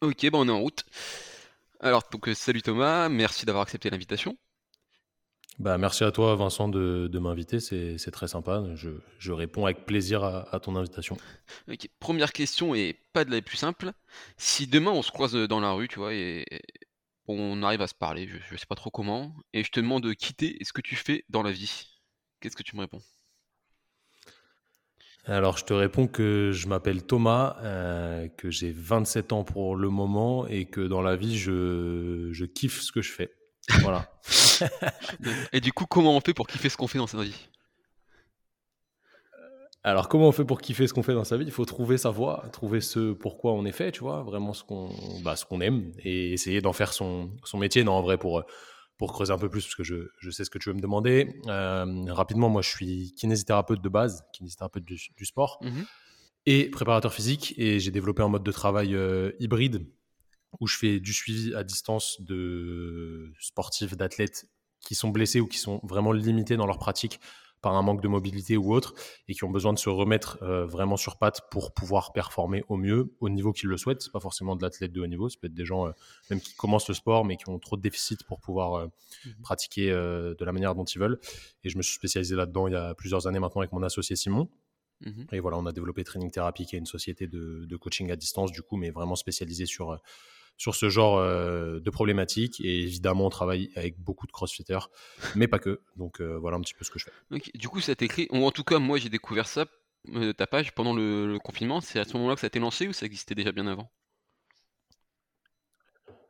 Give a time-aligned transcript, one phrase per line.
[0.00, 0.84] Ok, bah on est en route.
[1.80, 4.36] Alors, donc, euh, salut Thomas, merci d'avoir accepté l'invitation.
[5.58, 7.58] Bah, merci à toi, Vincent, de, de m'inviter.
[7.58, 8.62] C'est, très sympa.
[8.74, 11.16] Je, je réponds avec plaisir à, à ton invitation.
[11.68, 13.92] Ok, première question et pas de la plus simple.
[14.36, 16.60] Si demain on se croise dans la rue, tu vois, et et
[17.26, 20.02] on arrive à se parler, je, je sais pas trop comment, et je te demande
[20.02, 21.86] de quitter ce que tu fais dans la vie,
[22.40, 23.02] qu'est-ce que tu me réponds?
[25.28, 29.90] Alors, je te réponds que je m'appelle Thomas, euh, que j'ai 27 ans pour le
[29.90, 33.30] moment et que dans la vie, je, je kiffe ce que je fais.
[33.82, 34.10] Voilà.
[35.52, 37.36] Et du coup, comment on fait pour kiffer ce qu'on fait dans sa vie?
[39.84, 41.44] Alors, comment on fait pour kiffer ce qu'on fait dans sa vie?
[41.44, 44.64] Il faut trouver sa voie, trouver ce pourquoi on est fait, tu vois, vraiment ce
[44.64, 44.90] qu'on
[45.22, 47.84] bah, ce qu'on aime et essayer d'en faire son, son métier.
[47.84, 48.44] Non, en vrai, pour,
[48.98, 50.80] pour creuser un peu plus, parce que je, je sais ce que tu veux me
[50.80, 51.40] demander.
[51.46, 55.86] Euh, rapidement, moi, je suis kinésithérapeute de base, kinésithérapeute du, du sport Mhm.
[56.46, 59.86] et préparateur physique et j'ai développé un mode de travail euh, hybride
[60.60, 64.48] où je fais du suivi à distance de sportifs, d'athlètes
[64.80, 67.20] qui sont blessés ou qui sont vraiment limités dans leur pratique
[67.60, 68.94] par un manque de mobilité ou autre
[69.28, 72.76] et qui ont besoin de se remettre euh, vraiment sur pattes pour pouvoir performer au
[72.76, 74.02] mieux au niveau qu'ils le souhaitent.
[74.02, 75.92] C'est pas forcément de l'athlète de haut niveau, ça peut être des gens euh,
[76.30, 78.86] même qui commencent le sport mais qui ont trop de déficits pour pouvoir euh,
[79.26, 79.42] Mhm.
[79.42, 81.18] pratiquer de la manière dont ils veulent.
[81.64, 84.16] Et je me suis spécialisé là-dedans il y a plusieurs années maintenant avec mon associé
[84.16, 84.48] Simon.
[85.00, 85.26] Mhm.
[85.32, 88.16] Et voilà, on a développé Training Therapy, qui est une société de, de coaching à
[88.16, 89.98] distance, du coup, mais vraiment spécialisée sur,
[90.58, 92.60] sur ce genre euh, de problématiques.
[92.60, 94.90] Et évidemment, on travaille avec beaucoup de crossfitters,
[95.34, 95.80] mais pas que.
[95.96, 97.40] Donc euh, voilà un petit peu ce que je fais.
[97.54, 99.64] Du coup, ça t'écrit, ou en tout cas, moi j'ai découvert ça,
[100.14, 102.58] euh, ta page, pendant le, le confinement, c'est à ce moment-là que ça a été
[102.58, 103.90] lancé ou ça existait déjà bien avant?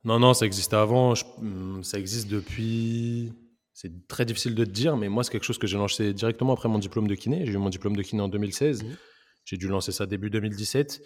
[0.04, 1.14] Non, non, ça existait avant.
[1.14, 3.32] je- hum, ça existe depuis.
[3.74, 6.52] C'est très difficile de te dire, mais moi, c'est quelque chose que j'ai lancé directement
[6.52, 7.46] après mon diplôme de kiné.
[7.46, 8.82] J'ai eu mon diplôme de kiné en 2016.
[8.82, 8.96] Mhm.
[9.44, 11.00] J'ai dû lancer ça début 2017.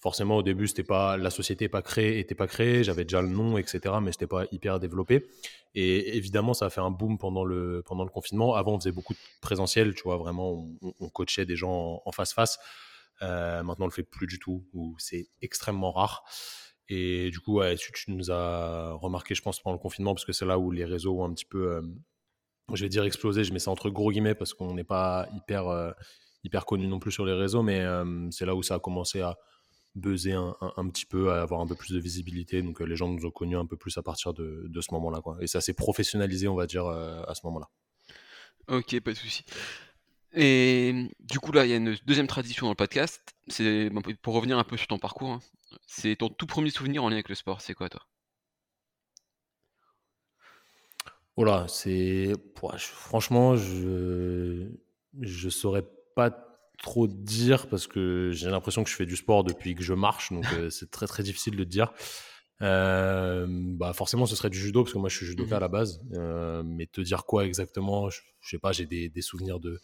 [0.00, 2.84] Forcément, au début, c'était pas la société n'est pas créée, était pas créée.
[2.84, 3.96] J'avais déjà le nom, etc.
[4.00, 5.26] Mais c'était pas hyper développé.
[5.74, 8.54] Et évidemment, ça a fait un boom pendant le pendant le confinement.
[8.54, 10.16] Avant, on faisait beaucoup de présentiel, tu vois.
[10.16, 10.68] Vraiment,
[11.00, 12.58] on, coachait des gens en face face.
[13.22, 16.24] Euh, maintenant, on le fait plus du tout, ou c'est extrêmement rare.
[16.88, 17.60] Et du coup,
[17.94, 20.84] tu nous as remarqué, je pense, pendant le confinement, parce que c'est là où les
[20.84, 21.82] réseaux ont un petit peu, euh,
[22.72, 25.68] je vais dire explosé, je mets ça entre gros guillemets, parce qu'on n'est pas hyper,
[25.68, 25.92] euh,
[26.44, 29.20] hyper connu non plus sur les réseaux, mais euh, c'est là où ça a commencé
[29.20, 29.36] à
[29.98, 32.62] buzzer un, un- un petit peu, à avoir un peu plus de visibilité.
[32.62, 34.92] Donc euh, les gens nous ont connus un peu plus à partir de, de ce
[34.94, 35.20] moment-là.
[35.20, 35.36] Quoi.
[35.40, 37.68] Et ça s'est professionnalisé, on va dire, euh, à ce moment-là.
[38.68, 39.44] Ok, pas de souci.
[40.34, 43.34] Et du coup, là, il y a une deuxième tradition dans le podcast.
[43.48, 43.90] C'est
[44.22, 45.30] pour revenir un peu sur ton parcours.
[45.30, 45.40] hein.
[45.86, 47.60] C'est ton tout premier souvenir en lien avec le sport.
[47.62, 48.02] C'est quoi, toi?
[51.36, 52.32] Oh là, c'est.
[52.82, 54.68] Franchement, je
[55.20, 56.30] je saurais pas
[56.82, 60.32] trop dire parce que j'ai l'impression que je fais du sport depuis que je marche,
[60.32, 61.92] donc euh, c'est très très difficile de dire.
[62.60, 65.60] Euh, bah forcément, ce serait du judo parce que moi je suis judoka à Mhm.
[65.60, 69.22] la base, Euh, mais te dire quoi exactement, je, je sais pas, j'ai des, des
[69.22, 69.80] souvenirs de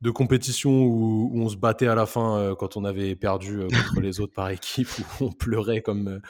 [0.00, 3.70] de compétition où, où on se battait à la fin quand on avait perdu contre
[4.00, 4.88] les autres par équipe,
[5.20, 6.20] où on pleurait comme,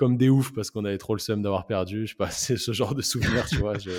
[0.00, 2.06] comme des oufs parce qu'on avait trop le seum d'avoir perdu.
[2.06, 3.76] Je sais pas, c'est ce genre de souvenirs, tu vois.
[3.78, 3.90] je-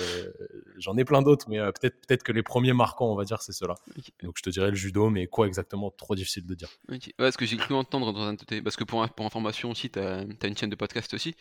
[0.78, 3.40] J'en ai plein d'autres, mais euh, peut-être peut-être que les premiers marquants, on va dire,
[3.40, 3.74] c'est ceux-là.
[3.96, 6.68] Ok, Donc je te dirais le judo, mais quoi exactement, trop difficile de dire.
[6.90, 6.96] ok.
[7.06, 8.34] Ouais, parce que j'ai cru entendre dans un.
[8.64, 11.36] Parce que pour, pour information aussi, t'as, t'as une chaîne de podcast aussi.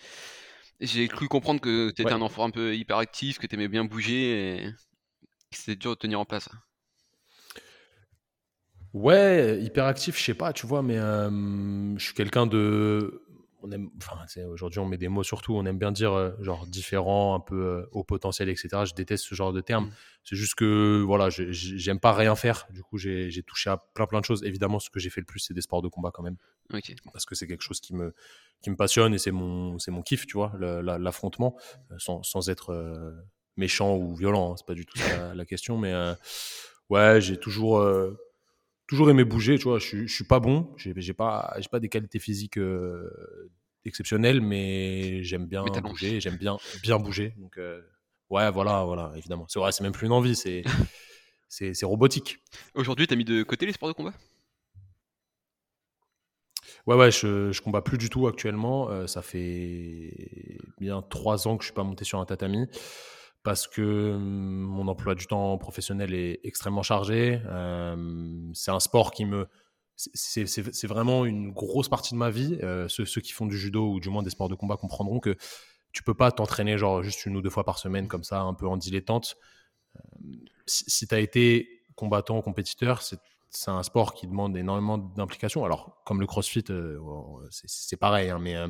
[0.79, 2.13] J'ai cru comprendre que t'étais Ouais.
[2.13, 4.71] un enfant un peu hyperactif, que t'aimais bien bouger et
[5.51, 6.49] que c'était dur de tenir en place.
[8.93, 11.29] Ouais, hyperactif, je sais pas, tu vois, mais euh,
[11.97, 13.23] je suis quelqu'un de.
[13.63, 14.17] On aime, enfin,
[14.47, 17.55] aujourd'hui, on met des mots surtout, on aime bien dire euh, genre différent, un peu
[17.63, 18.69] euh, au potentiel, etc.
[18.85, 19.85] Je déteste ce genre de termes.
[19.85, 19.91] Mm.
[20.23, 22.67] C'est juste que, voilà, j'aime pas rien faire.
[22.71, 24.43] Du coup, j'ai touché à plein, plein de choses.
[24.43, 26.37] Évidemment, ce que j'ai fait le plus, c'est des sports de combat quand même,
[26.73, 26.93] Ok.
[27.13, 28.13] parce que c'est quelque chose qui me,
[28.61, 31.55] qui me passionne et c'est mon, c'est mon kiff, tu vois, l'affrontement,
[31.91, 33.11] euh, sans, sans être euh,
[33.57, 34.53] méchant ou violent.
[34.53, 36.13] hein, c'est pas du tout ça la, la question, mais euh,
[36.89, 37.79] ouais, j'ai toujours.
[38.91, 39.79] Toujours aimé bouger, tu vois.
[39.79, 43.09] Je, suis- je suis pas bon, j'ai j'ai pas, j'ai pas des qualités physiques euh,
[43.85, 47.33] exceptionnelles, mais j'aime bien Mais bouger, j'aime bien bien bouger.
[47.37, 47.81] Donc euh,
[48.29, 49.45] ouais, voilà, voilà, évidemment.
[49.47, 50.63] C'est vrai, c'est même plus une envie, c'est
[51.49, 52.39] c'est c'est robotique.
[52.75, 54.13] Aujourd'hui, t'as mis de côté les sports de combat?
[56.87, 58.89] Ouais, ouais, je, je combats plus du tout actuellement.
[58.89, 62.67] Euh, ça fait bien trois ans que je suis pas monté sur un tatami
[63.43, 67.41] parce que hum, mon emploi du temps professionnel est extrêmement chargé.
[68.53, 69.47] C'est un sport qui me.
[69.95, 72.57] C'est vraiment une grosse partie de ma vie.
[72.63, 75.35] Euh, ceux, qui font du judo ou du moins des sports de combat comprendront que
[75.91, 78.53] tu peux pas t'entraîner genre juste une ou deux fois par semaine comme ça, un
[78.53, 79.35] peu en dilettante.
[80.65, 83.19] Si, si tu as été combattant, compétiteur, c'est
[83.51, 85.65] c'est un sport qui demande énormément d'implication.
[85.65, 86.97] Alors, comme le crossfit, euh,
[87.49, 88.69] c'est pareil, hein, mais euh,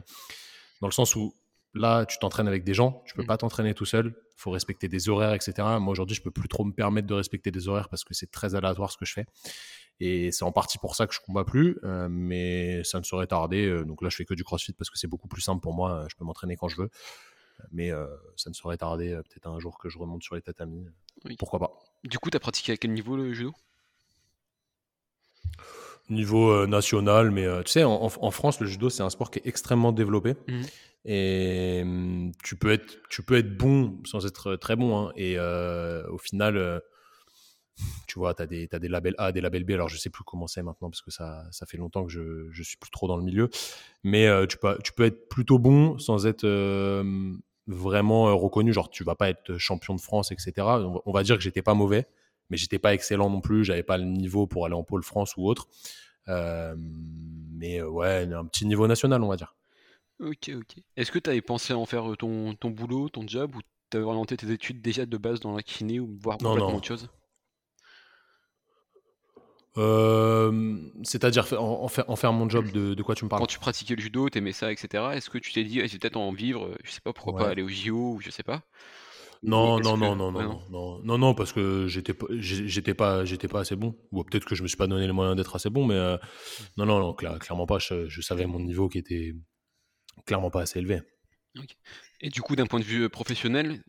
[0.82, 1.36] dans le sens où
[1.74, 3.28] là, tu t'entraînes avec des gens, tu peux mm.
[3.28, 5.54] pas t'entraîner tout seul, il faut respecter des horaires, etc.
[5.80, 8.32] Moi, aujourd'hui, je peux plus trop me permettre de respecter des horaires parce que c'est
[8.32, 9.26] très aléatoire ce que je fais.
[10.00, 13.28] Et c'est en partie pour ça que je combats plus, euh, mais ça ne saurait
[13.28, 13.84] tarder.
[13.86, 16.06] donc là, je fais que du crossfit parce que c'est beaucoup plus simple pour moi,
[16.10, 16.90] je peux m'entraîner quand je veux.
[17.72, 17.92] Mais
[18.36, 20.88] ça ne saurait tarder, peut-être un jour que je remonte sur les tatamis.
[21.38, 21.72] Pourquoi pas
[22.04, 23.54] Du coup, tu as pratiqué à quel niveau le judo?
[26.10, 29.40] Niveau euh, national, mais euh, tu sais, en, France, le judo, c'est un sport qui
[29.40, 30.36] est extrêmement développé.
[30.48, 30.64] Mmh.
[31.06, 31.84] Et
[32.44, 34.98] tu, peux être, tu peux être bon sans être très bon.
[34.98, 35.12] Hein.
[35.16, 36.82] et au final,
[38.08, 39.72] tu vois, tu as, as, des labels A, des labels B.
[39.72, 42.50] Alors, je sais plus comment c'est maintenant parce que ça, ça fait longtemps que je,
[42.52, 43.50] je suis plus trop dans le milieu.
[44.04, 46.48] Mais tu, peux, tu peux être plutôt bon sans être
[47.68, 48.74] vraiment reconnu.
[48.74, 50.54] Genre, tu vas pas être champion de France, etc.
[51.06, 52.08] On va dire que j'étais pas mauvais
[52.52, 53.64] mais j'étais pas excellent non plus.
[53.64, 55.68] J'avais pas le niveau pour aller en pôle France ou autre.
[56.28, 59.56] Mais ouais, un petit niveau national, on va dire.
[60.22, 60.84] Ok, ok.
[60.98, 64.06] Est-ce que tu avais pensé en faire euh, ton, boulot, ton job, ou tu avais
[64.06, 66.78] orienté tes études déjà de base dans la kiné, ou voir complètement non.
[66.78, 67.10] autre chose?
[69.78, 73.42] Euh, c'est-à-dire en, faire, en, faire, mon job, de, quoi tu me parles?
[73.42, 75.04] Quand tu pratiquais le judo, t'aimais ça, etc.
[75.14, 77.46] Est-ce que tu t'es dit, ah, j'ai peut-être en vivre, euh, je sais pas pourquoi
[77.46, 78.62] pas aller au JO, ou je sais pas?
[79.44, 83.48] Non non, non, non, non, non, non, non, parce que j'étais pas, j'étais pas, j'étais
[83.48, 83.96] pas assez bon.
[84.12, 86.20] Ou peut-être que je me suis pas donné les moyens d'être assez bon, mais hmm.
[86.78, 87.80] non, non, non, clairement pas.
[87.80, 89.34] Je, savais mon niveau qui était,
[90.32, 91.02] clairement pas assez élevé.
[92.22, 93.82] Et du coup, d'un point de vue professionnel,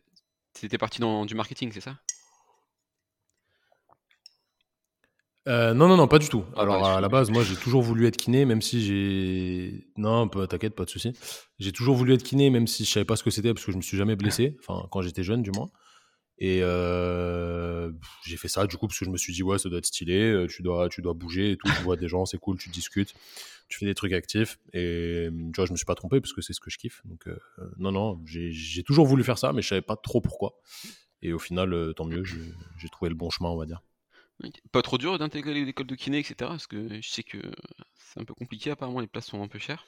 [0.53, 1.95] c'était parti dans du marketing, c'est ça?
[5.47, 6.43] Euh, non, non, non, pas du tout.
[6.57, 9.87] Ah, Alors, à la base, moi, j'ai toujours voulu être kiné, même si j'ai.
[9.95, 11.13] Non, t'inquiète, pas de souci.
[11.59, 13.71] J'ai toujours voulu être kiné, même si je savais pas ce que c'était, parce que
[13.71, 14.57] je me suis jamais blessé.
[14.59, 15.69] Enfin, quand j'étais jeune, du moins.
[16.43, 17.89] Et euh,
[18.25, 19.85] j'ai fait ça, du coup, parce que je me suis dit, ouais, ça doit être
[19.85, 22.57] stylé, euh, tu dois, tu dois bouger et tout, tu vois des gens, c'est cool,
[22.57, 23.13] tu discutes,
[23.69, 24.59] tu fais des trucs actifs.
[24.73, 27.01] Et tu vois, je me suis pas trompé, parce que c'est ce que je kiffe.
[27.05, 27.29] Donc,
[27.77, 30.59] non, non, j'ai toujours voulu faire ça, mais je savais pas trop pourquoi.
[31.21, 33.81] Et au final, tant mieux, j'ai trouvé le bon chemin, on va dire.
[34.73, 36.35] Pas trop dur d'intégrer l'école de kiné, etc.
[36.39, 37.37] Parce que je sais que
[37.95, 39.85] c'est un peu compliqué, apparemment les places sont un peu chères.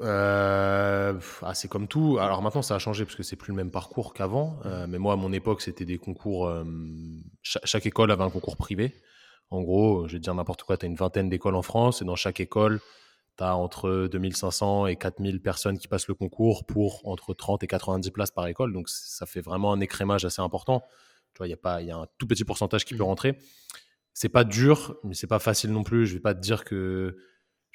[0.00, 2.18] Euh, ah, c'est comme tout.
[2.20, 4.58] Alors maintenant, ça a changé parce que c'est plus le même parcours qu'avant.
[4.66, 6.48] Euh, mais moi, à mon époque, c'était des concours.
[6.48, 6.64] Euh,
[7.42, 8.94] chaque, école avait un concours privé.
[9.50, 12.04] En gros, je vais dire n'importe quoi, tu as une vingtaine d'écoles en France et
[12.04, 12.80] dans chaque école,
[13.38, 17.68] tu as entre 2500 et 4000 personnes qui passent le concours pour entre 30 et
[17.68, 18.72] 90 places par école.
[18.72, 20.82] Donc ça fait vraiment un écrémage assez important
[21.44, 23.06] il y a pas, il y a un tout petit pourcentage qui peut mmh.
[23.06, 23.38] rentrer.
[24.14, 26.06] C'est pas dur, mais c'est pas facile non plus.
[26.06, 27.18] Je vais pas te dire que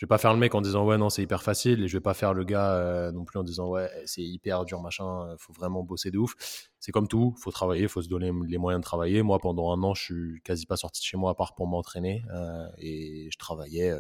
[0.02, 1.96] je vais pas faire le mec en disant ouais non c'est hyper facile et je
[1.96, 5.28] vais pas faire le gars euh, non plus en disant ouais c'est hyper dur machin.
[5.28, 6.34] Euh, faut vraiment bosser de ouf.
[6.80, 9.22] C'est comme tout, faut travailler, faut se donner les moyens de travailler.
[9.22, 11.68] Moi pendant un an je suis quasi pas sorti de chez moi à part pour
[11.68, 13.94] m'entraîner euh, et je travaillais.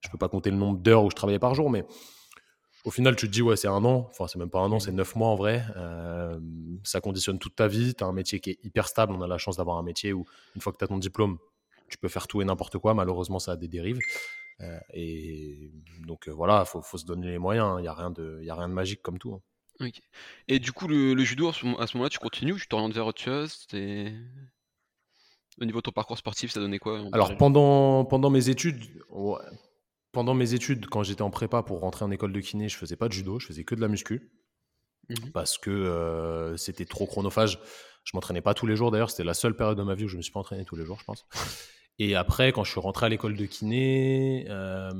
[0.00, 1.86] je peux pas compter le nombre d'heures où je travaillais par jour, mais
[2.84, 4.08] au final, tu te dis, ouais, c'est un an.
[4.10, 5.64] Enfin, c'est même pas un an, c'est neuf mois en vrai.
[6.82, 7.94] Ça conditionne toute ta vie.
[7.94, 9.14] Tu as un métier qui est hyper stable.
[9.14, 10.26] On a la chance d'avoir un métier où,
[10.56, 11.38] une fois que tu as ton diplôme,
[11.88, 12.92] tu peux faire tout et n'importe quoi.
[12.92, 14.00] Malheureusement, ça a des dérives.
[14.62, 15.72] Euh, et
[16.06, 17.76] donc, euh, voilà, il faut, se donner les moyens.
[17.78, 19.34] Il n'y a, rien de, a rien de magique comme tout.
[19.80, 19.90] Hein.
[20.48, 23.20] Et du coup, le, judo, à ce moment-là, tu continues ou tu t'orientes vers autre
[23.20, 23.66] chose?
[25.60, 28.84] Au niveau de ton parcours sportif, ça donnait quoi Alors, pendant, pendant mes études,
[30.12, 32.96] pendant mes études, quand j'étais en prépa pour rentrer en école de kiné, je faisais
[32.96, 34.30] pas de judo, je faisais que de la muscu.
[35.08, 37.58] Mmh parce que euh, c'était trop chronophage.
[38.04, 40.08] Je m'entraînais pas tous les jours d'ailleurs, c'était la seule période de ma vie où
[40.08, 41.26] je me suis pas entraîné tous les jours, je pense.
[41.98, 44.90] Et après, quand je suis rentré à l'école de kiné, euh,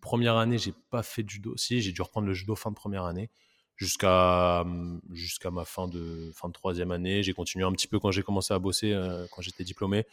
[0.00, 1.56] première année, j'ai pas fait de judo.
[1.56, 3.30] Si, j'ai dû reprendre le judo fin de première année
[3.76, 4.64] jusqu'à
[5.12, 7.22] jusqu'à ma fin de fin de troisième année.
[7.22, 10.06] J'ai continué un petit peu quand j'ai commencé à bosser, euh, quand j'étais diplômé,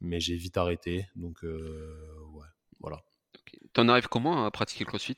[0.00, 1.06] mais j'ai vite arrêté.
[1.16, 2.46] Donc ouais,
[2.80, 3.02] voilà.
[3.72, 5.16] T'en arrives comment à pratiquer le crossfit?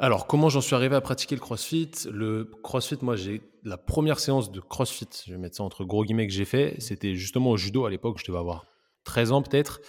[0.00, 1.90] Alors, comment j'en suis arrivé à pratiquer le crossfit?
[2.10, 6.04] Le crossfit, moi, j'ai la première séance de crossfit, je vais mettre ça entre gros
[6.04, 8.64] guillemets, que j'ai fait, c'était justement au judo à l'époque, je devais avoir
[9.04, 9.82] 13 ans peut-être,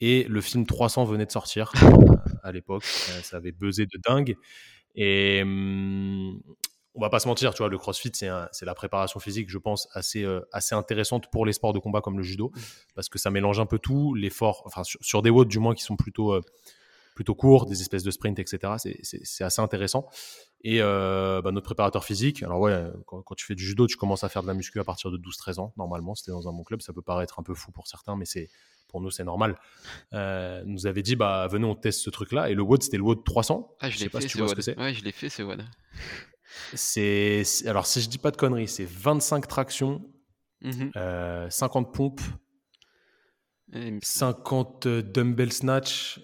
[0.00, 4.00] et le film 300 venait de sortir euh, à l'époque, euh, ça avait buzzé de
[4.04, 4.34] dingue.
[4.96, 6.42] Et hum,
[6.96, 9.88] on va pas se mentir, tu vois, le crossfit, c'est la préparation physique, je pense,
[9.92, 12.50] assez, euh, assez intéressante pour les sports de combat comme le judo,
[12.96, 15.84] parce que ça mélange un peu tout, l'effort, enfin, sur, des watts du moins qui
[15.84, 16.34] sont plutôt,
[17.14, 18.74] plutôt courts, des espèces de sprints, etc.
[19.02, 20.08] C'est assez intéressant.
[20.64, 24.24] Et euh, bah, notre préparateur physique, alors ouais, quand, tu fais du judo, tu commences
[24.24, 26.62] à faire de la muscu à partir de 12-13 ans, normalement, c'était dans un bon
[26.62, 28.48] club, ça peut paraître un peu fou pour certains, mais c'est
[28.88, 29.58] pour nous, c'est normal.
[30.12, 32.50] nous avait dit, bah, venez, on teste ce truc-là.
[32.50, 33.76] Et le WOD, c'était le WOD 300.
[33.80, 34.78] Ah, je, l'ai fait, si tu vois ce que c'est.
[34.78, 35.64] Ouais, je l'ai fait, c'est WOD.
[36.74, 40.02] C'est alors si je dis pas de conneries, c'est 25 tractions,
[40.96, 42.20] euh, 50 pompes,
[43.72, 46.20] Eh, il me- 50 dumbbell snatch.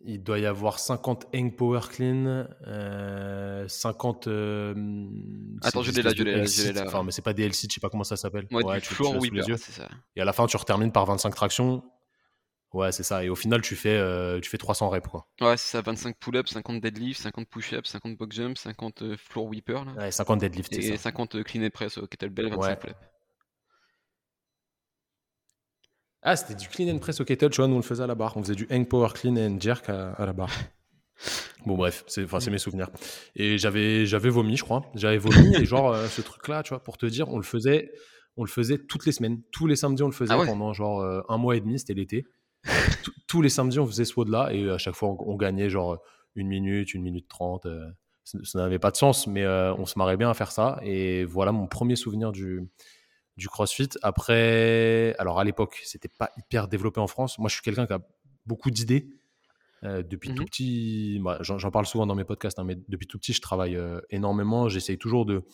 [0.00, 4.28] Il doit y avoir 50 hang power clean, euh, 50.
[4.28, 4.72] euh,
[5.62, 6.84] Attends, c'est je l'ai là, je l'ai de là, L-sit, je l'ai là.
[6.86, 8.46] Enfin, mais c'est pas des L-sit, je sais pas comment ça s'appelle.
[8.52, 9.56] Ouais, Ouais, du tu- tu floor yeux.
[9.56, 9.88] c'est ça.
[10.14, 11.82] Et à la fin, tu termines par 25 tractions.
[12.72, 13.24] Ouais, c'est ça.
[13.24, 15.26] Et au final, tu fais, euh, tu fais 300 reps, quoi.
[15.40, 19.46] Ouais, c'est ça, 25 pull-ups, 50 deadlift, 50 push-ups, 50 box jumps, 50 euh, floor
[19.46, 19.92] whipper, là.
[20.04, 21.04] Ouais, 50 deadlift, c'est Et ça.
[21.04, 22.76] 50 euh, clean and press au kettlebell, 25 Ouais.
[22.76, 22.96] pull-ups.
[26.22, 28.06] Ah, c'était du clean and press au kettle, tu vois, nous on le faisait à
[28.06, 28.36] la barre.
[28.36, 30.50] On faisait du hang power clean and jerk à, à la barre.
[31.66, 32.88] Bon, bref, c'est c'est mes souvenirs.
[33.34, 34.84] Et j'avais vomi, je crois.
[34.94, 37.90] J'avais vomi, et genre, euh, ce truc-là, tu vois, pour te dire, on le faisait.
[38.36, 39.42] On le faisait toutes les semaines.
[39.50, 41.80] Tous les samedis, on le faisait Ah ouais pendant genre euh, un mois et demi,
[41.80, 42.24] c'était l'été.
[43.26, 45.68] Tous- les samedis, on faisait ce WOD-là et euh, à chaque fois, on, on gagnait
[45.70, 45.98] genre
[46.36, 47.66] une minute, une minute trente.
[47.66, 47.84] euh,
[48.22, 50.78] ça n'avait pas de sens, mais on se marrait bien à faire ça.
[50.84, 52.62] Et voilà mon premier souvenir du,
[53.38, 53.88] du CrossFit.
[54.02, 57.38] Après, alors à l'époque, c'était pas hyper développé en France.
[57.38, 58.00] Moi, je suis quelqu'un qui a
[58.44, 59.08] beaucoup d'idées.
[59.84, 60.34] Euh, depuis Mhm.
[60.36, 63.40] tout petit, bah, j'en parle souvent dans mes podcasts, hein, mais depuis tout petit, je
[63.40, 64.68] travaille euh, énormément.
[64.68, 65.44] J'essaye toujours de,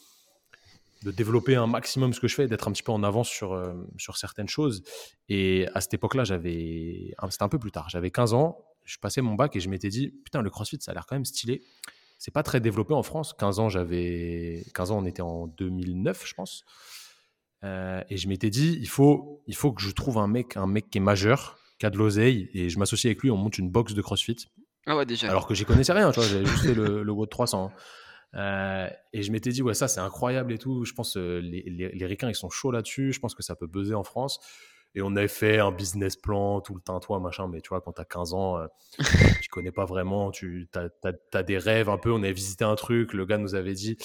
[1.02, 3.52] de développer un maximum ce que je fais, d'être un petit peu en avance sur,
[3.52, 4.82] euh, sur certaines choses.
[5.28, 9.20] Et à cette époque-là, j'avais, c'était un peu plus tard, j'avais 15 ans, je passais
[9.20, 11.62] mon bac et je m'étais dit, putain, le CrossFit, ça a l'air quand même stylé.
[12.18, 13.34] C'est pas très développé en France.
[13.34, 16.64] 15 ans, j'avais, 15 ans, on était en 2009, je pense.
[17.64, 20.66] Euh, et je m'étais dit, il faut, il faut que je trouve un mec, un
[20.66, 23.58] mec qui est majeur, qui a de l'oseille, et je m'associe avec lui, on monte
[23.58, 24.36] une box de CrossFit.
[24.86, 25.28] Ah ouais, déjà.
[25.30, 27.66] Alors que j'y connaissais rien, tu vois, j'avais juste fait le, le WOD 300.
[27.66, 27.76] hein.
[28.36, 30.84] Euh, et je m'étais dit, ouais, ça c'est incroyable et tout.
[30.84, 33.12] Je pense euh, les, les, les ricains ils sont chauds là-dessus.
[33.12, 34.40] Je pense que ça peut buzzer en France.
[34.96, 37.48] Et on avait fait un business plan, tout le tintouin, machin.
[37.48, 38.66] Mais tu vois, quand t'as 15 ans, euh,
[39.42, 42.12] tu connais pas vraiment, tu as, des rêves un peu.
[42.12, 43.96] On avait visité un truc, le gars nous avait dit,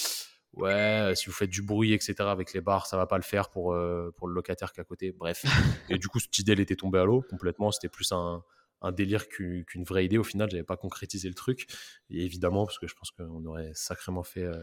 [0.53, 3.49] ouais, si vous faites du bruit, etc., avec les bars, ça va pas le faire
[3.49, 5.11] pour, euh, pour le locataire qui est à côté.
[5.11, 5.43] Bref.
[5.89, 7.71] Et du coup, cette idée, elle était tombée à l'eau complètement.
[7.71, 8.43] C'était plus un,
[8.81, 10.17] un délire qu'u- qu'une vraie idée.
[10.17, 11.67] Au final, j'avais pas concrétisé le truc.
[12.09, 14.57] Et évidemment, parce que je pense qu'on aurait sacrément fait euh,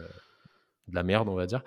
[0.87, 1.63] de la merde, on va dire.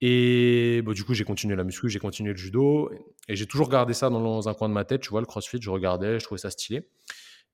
[0.00, 2.90] Et bon, du coup, j'ai continué la muscu, j'ai continué le judo.
[3.28, 5.00] Et j'ai toujours gardé ça dans un coin de ma tête.
[5.02, 6.88] Tu vois, le crossfit, je regardais, je trouvais ça stylé.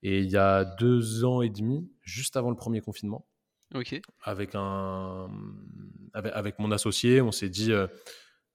[0.02, 3.24] Et il y a deux ans et demi, juste avant le premier confinement,
[4.24, 5.30] avec, un,
[6.14, 7.86] avec, mon associé, on s'est dit, euh,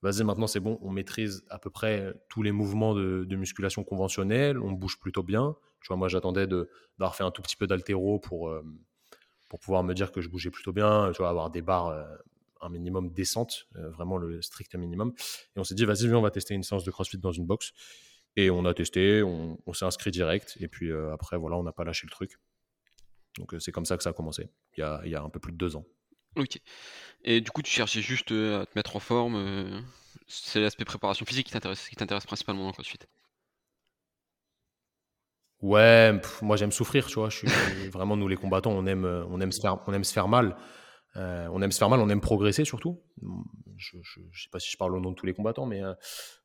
[0.02, 4.60] vas-y, maintenant c'est bon, on maîtrise à peu près tous les mouvements de, musculation conventionnelle,
[4.60, 5.56] on bouge plutôt bien.
[5.90, 8.62] Moi j'attendais d'avoir fait un tout petit peu d'altéro pour, euh,
[9.48, 12.04] pour pouvoir me dire que je bougeais plutôt bien, tu vois, avoir des barres euh,
[12.62, 15.14] un minimum décentes, euh, vraiment le strict minimum.
[15.56, 17.46] Et on s'est dit, vas-y, viens, on va tester une séance de CrossFit dans une
[17.46, 17.72] box.
[18.36, 20.58] Et on a testé, on, s'est inscrit direct.
[20.60, 22.38] Et puis euh, après, voilà, on n'a pas lâché le truc.
[23.38, 25.52] Donc euh, c'est comme ça que ça a commencé, il y a un peu plus
[25.52, 25.86] de deux ans.
[26.38, 26.60] Ok.
[27.24, 29.36] Et du coup, tu cherchais juste euh, à te mettre en forme.
[29.36, 29.82] euh,
[30.28, 33.00] c'est l'aspect préparation physique qui t'intéresse, qui t'intéresse principalement dans CrossFit.
[35.62, 36.14] Ouais,
[36.44, 37.30] moi j'aime souffrir, tu vois.
[37.30, 37.48] Je suis
[37.90, 40.28] vraiment nous les combattants, on aime, euh, on aime se faire, on aime se faire
[40.28, 40.56] mal.
[41.16, 43.02] Euh, on aime se faire mal, on aime progresser surtout.
[43.78, 45.94] Je, je sais pas si je parle au nom de tous les combattants, mais euh,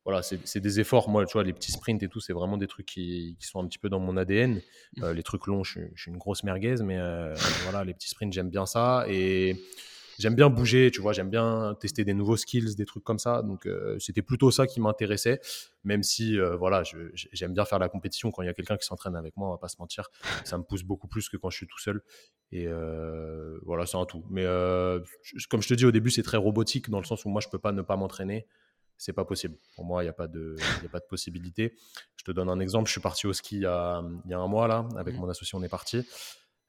[0.05, 1.09] voilà, c'est des efforts.
[1.09, 3.89] Moi, les petits sprints et tout, c'est vraiment des trucs qui, sont un petit peu
[3.89, 4.61] dans mon ADN.
[5.01, 6.97] Euh, les trucs longs, je, suis- une grosse merguez, mais
[7.63, 9.05] voilà, les petits sprints, j'aime bien ça.
[10.19, 13.41] J'aime bien bouger, tu vois, j'aime bien tester des nouveaux skills, des trucs comme ça.
[13.41, 15.39] Donc, euh, c'était plutôt ça qui m'intéressait,
[15.83, 18.85] même si, euh, voilà, j'aime bien faire la compétition quand il y a quelqu'un qui
[18.85, 20.09] s'entraîne avec moi, on va pas se mentir.
[20.43, 22.01] Ça me pousse beaucoup plus que quand je suis tout seul.
[22.51, 24.23] Et euh, voilà, c'est un tout.
[24.29, 24.43] Mais
[25.49, 27.49] comme je te dis au début, c'est très robotique dans le sens où moi, je
[27.49, 28.45] peux pas ne pas m'entraîner.
[28.95, 29.57] C'est pas possible.
[29.75, 31.73] Pour moi, il n'y a, pas de- y a pas de possibilité.
[32.15, 32.87] Je te donne un exemple.
[32.87, 35.15] Je suis parti au ski il y a, il y a un mois, là, avec
[35.15, 35.21] Mhm.
[35.21, 36.07] mon associé, on est parti.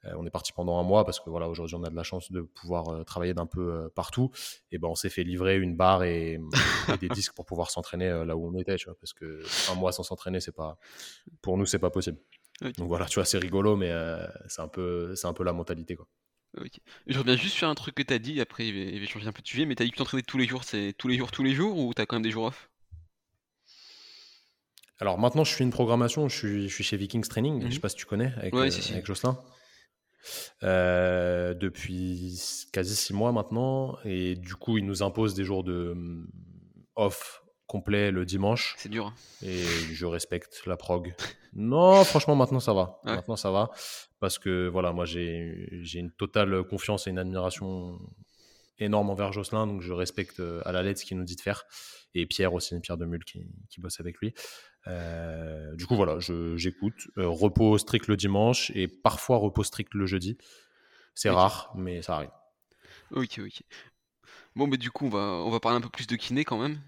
[0.07, 2.03] Euh, on est parti pendant un mois parce que voilà, aujourd'hui, on a de la
[2.03, 4.31] chance de pouvoir euh, travailler d'un peu euh, partout.
[4.71, 6.41] Et ben, on s'est fait livrer une barre et,
[6.93, 9.75] et des disques pour pouvoir s'entraîner là où on était, tu vois, parce que un
[9.75, 10.79] mois sans s'entraîner, c'est pas,
[11.43, 12.19] pour nous, c'est pas possible.
[12.79, 15.53] Donc voilà, tu vois, c'est rigolo, mais euh, c'est un peu, c'est un peu la
[15.53, 16.07] mentalité, quoi.
[17.09, 19.27] Je reviens juste sur un truc que t'as dit, après il va, il va changer
[19.27, 21.09] un peu de sujet, mais t'as dit que tu t'entraînais tous les jours, c'est tous
[21.09, 22.71] les jours, tous les jours, ou t'as quand même des jours off?
[25.01, 26.29] Alors maintenant, je fais une programmation.
[26.29, 27.67] Je suis, je suis chez Vikings Training.
[27.67, 28.93] Je sais pas si tu connais avec, Ouais, euh, si, si.
[28.93, 29.37] avec Jocelyn.
[30.63, 33.99] Euh, depuis quasi six mois maintenant.
[34.05, 36.29] Et du coup, il nous impose des jours de hum,
[36.97, 38.75] off complet le dimanche.
[38.79, 39.07] C'est dur.
[39.07, 39.15] hein.
[39.43, 41.15] Et je respecte la prog.
[41.57, 42.99] Non, franchement, maintenant ça va.
[43.05, 43.15] Ouais.
[43.15, 43.71] Maintenant ça va.
[44.19, 47.97] Parce que voilà, moi j'ai j'ai une totale confiance et une admiration
[48.81, 49.69] énorme envers Jocelyn.
[49.69, 51.65] Donc je respecte euh, à la lettre ce qu'il nous dit de faire.
[52.15, 54.35] Et Pierre aussi, Pierre Demule qui, qui bosse avec lui.
[54.87, 57.09] Euh, du coup, voilà, j'écoute.
[57.19, 60.39] Euh, repos strict le dimanche et parfois repos strict le jeudi.
[61.15, 62.31] C'est rare, mais ça arrive.
[63.11, 63.63] Ok, ok.
[64.57, 66.59] Bon, mais du coup, on va, on va parler un peu plus de kiné quand
[66.61, 66.81] même.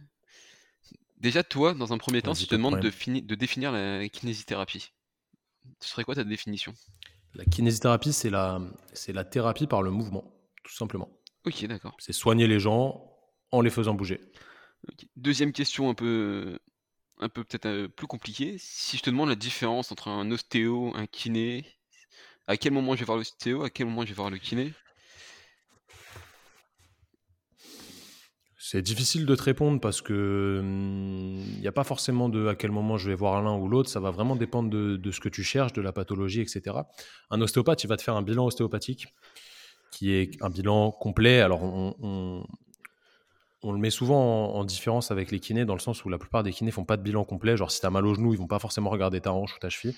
[1.18, 2.92] Déjà, toi, dans un premier temps, si je te demande de, problème.
[2.92, 4.92] fini- de définir la kinésithérapie,
[5.80, 6.74] ce serait quoi ta définition?
[7.34, 8.60] La kinésithérapie, c'est la,
[8.92, 11.10] c'est la thérapie par le mouvement, tout simplement.
[11.44, 11.96] Ok, d'accord.
[11.98, 13.12] C'est soigner les gens
[13.50, 14.20] en les faisant bouger.
[15.16, 16.58] Deuxième question un peu,
[17.18, 18.56] un peu peut-être euh, plus compliquée.
[18.58, 21.66] Si je te demande la différence entre un ostéo, un kiné,
[22.46, 24.72] à quel moment je vais voir l'ostéo, à quel moment je vais voir le kiné?
[28.58, 32.72] C'est difficile de te répondre parce que il n'y a pas forcément de à quel
[32.72, 33.88] moment je vais voir l'un ou l'autre.
[33.88, 36.76] Ça va vraiment dépendre de, de ce que tu cherches, de la pathologie, etc.
[37.30, 39.06] Un ostéopathe, il va te faire un bilan ostéopathique
[39.92, 41.40] qui est un bilan complet.
[41.40, 42.44] Alors, on-
[43.66, 46.18] on le met souvent en, en différence avec les kinés dans le sens où la
[46.18, 47.56] plupart des kinés font pas de bilan complet.
[47.56, 49.58] Genre, si tu as mal au genou, ils vont pas forcément regarder ta hanche ou
[49.58, 49.94] ta cheville.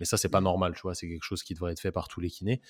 [0.00, 0.94] Mais ça, c'est pas normal, tu vois.
[0.94, 2.62] C'est quelque chose qui devrait être fait par tous les kinés.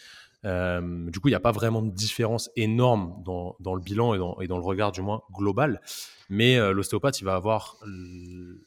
[0.45, 4.19] Euh, du coup, il n'y a pas vraiment de différence énorme dans, le bilan et
[4.19, 5.81] dans, et dans le regard, du moins, global.
[6.29, 8.59] Mais euh, l'ostéopathe, il va avoir, il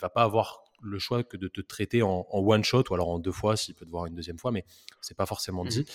[0.00, 3.08] va pas avoir le choix que de te traiter en, en one shot ou alors
[3.08, 4.64] en deux fois s'il peut te voir une deuxième fois, mais
[5.00, 5.70] c'est pas forcément Mhm.
[5.70, 5.86] dit.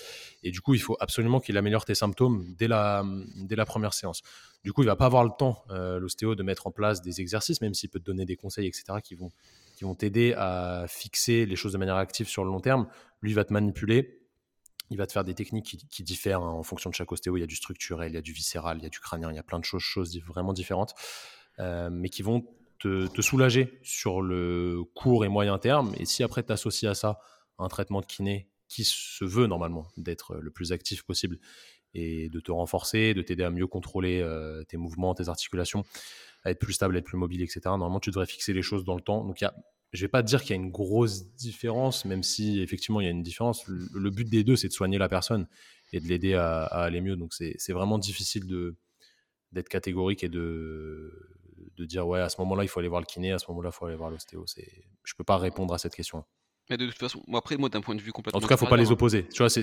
[0.44, 3.04] Et du coup, il faut absolument qu'il améliore tes symptômes dès la,
[3.36, 4.22] dès la première séance.
[4.64, 7.20] Du coup, il va pas avoir le temps, euh, l'ostéo, de mettre en place des
[7.22, 9.32] exercices, même s'il peut te donner des conseils, etc., qui vont,
[9.76, 12.88] qui vont t'aider à fixer les choses de manière active sur le long terme.
[13.22, 14.20] Lui, il va te manipuler.
[14.92, 17.38] Il va te faire des techniques qui, qui diffèrent hein, en fonction de chaque ostéo.
[17.38, 19.32] Il y a du structurel, il y a du viscéral, il y a du crânien,
[19.32, 20.94] il y a plein de choses, choses vraiment différentes,
[21.60, 22.46] euh, mais qui vont
[22.82, 25.94] te, soulager sur le court et moyen terme.
[25.98, 27.20] Et si après tu associes à ça
[27.60, 31.38] un traitement de kiné qui se veut normalement d'être le plus actif possible
[31.94, 35.84] et de te renforcer, de t'aider à mieux contrôler euh, tes mouvements, tes articulations,
[36.44, 37.62] à être plus stable, être plus mobile, etc.
[37.66, 39.26] Normalement, tu devrais fixer les choses dans le temps.
[39.26, 39.54] Donc, y a,
[39.92, 43.08] je vais pas dire qu'il y a une grosse différence, même si effectivement il y
[43.08, 43.68] a une différence.
[43.68, 45.48] Le, but des deux, c'est de soigner la personne
[45.92, 47.18] et de l'aider à, à, aller mieux.
[47.18, 48.46] Donc, c'est vraiment difficile
[49.52, 51.12] d'être catégorique et de,
[51.76, 53.70] de dire ouais à ce moment-là il faut aller voir le kiné, à ce moment-là
[53.74, 54.44] il faut aller voir l'ostéo.
[54.48, 56.24] C'est, je peux pas répondre à cette question.
[56.70, 58.38] Mais de toute façon, après moi d'un point de vue complètement.
[58.38, 58.92] En tout cas, faut pas les hein.
[58.92, 59.28] opposer.
[59.28, 59.62] Tu vois, c'est.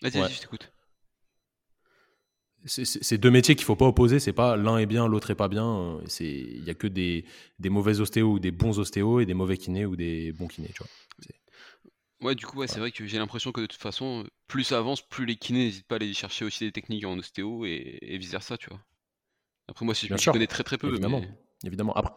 [0.00, 0.28] Vas-y, ouais.
[0.30, 0.72] je t'écoute.
[2.66, 4.20] C'est deux métiers qu'il faut pas opposer.
[4.20, 6.00] C'est pas l'un est bien, l'autre est pas bien.
[6.06, 7.24] C'est il y a que des,
[7.58, 10.70] des mauvais ostéos ou des bons ostéos et des mauvais kinés ou des bons kinés.
[10.74, 10.90] Tu vois.
[12.20, 14.78] Ouais, du coup, ouais, c'est vrai que j'ai l'impression que de toute façon, plus ça
[14.78, 17.98] avance, plus les kinés n'hésitent pas à aller chercher aussi des techniques en ostéo et,
[18.02, 18.80] et vice versa, tu vois.
[19.68, 20.88] Après, moi, si je, je connais très très peu.
[20.88, 21.20] Évidemment.
[21.20, 21.28] Mais...
[21.64, 21.94] Évidemment.
[21.94, 22.14] Après,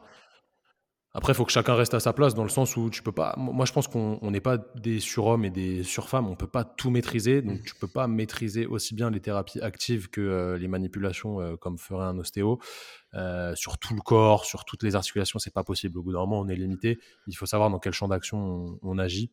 [1.13, 3.11] après, il faut que chacun reste à sa place dans le sens où tu peux
[3.11, 3.33] pas.
[3.37, 6.27] Moi, je pense qu'on n'est pas des surhommes et des surfemmes.
[6.27, 7.41] On peut pas tout maîtriser.
[7.41, 11.57] Donc, tu peux pas maîtriser aussi bien les thérapies actives que euh, les manipulations euh,
[11.57, 12.59] comme ferait un ostéo
[13.13, 15.37] euh, sur tout le corps, sur toutes les articulations.
[15.37, 15.97] C'est pas possible.
[15.97, 16.97] Au bout d'un moment, on est limité.
[17.27, 19.31] Il faut savoir dans quel champ d'action on, on, agit.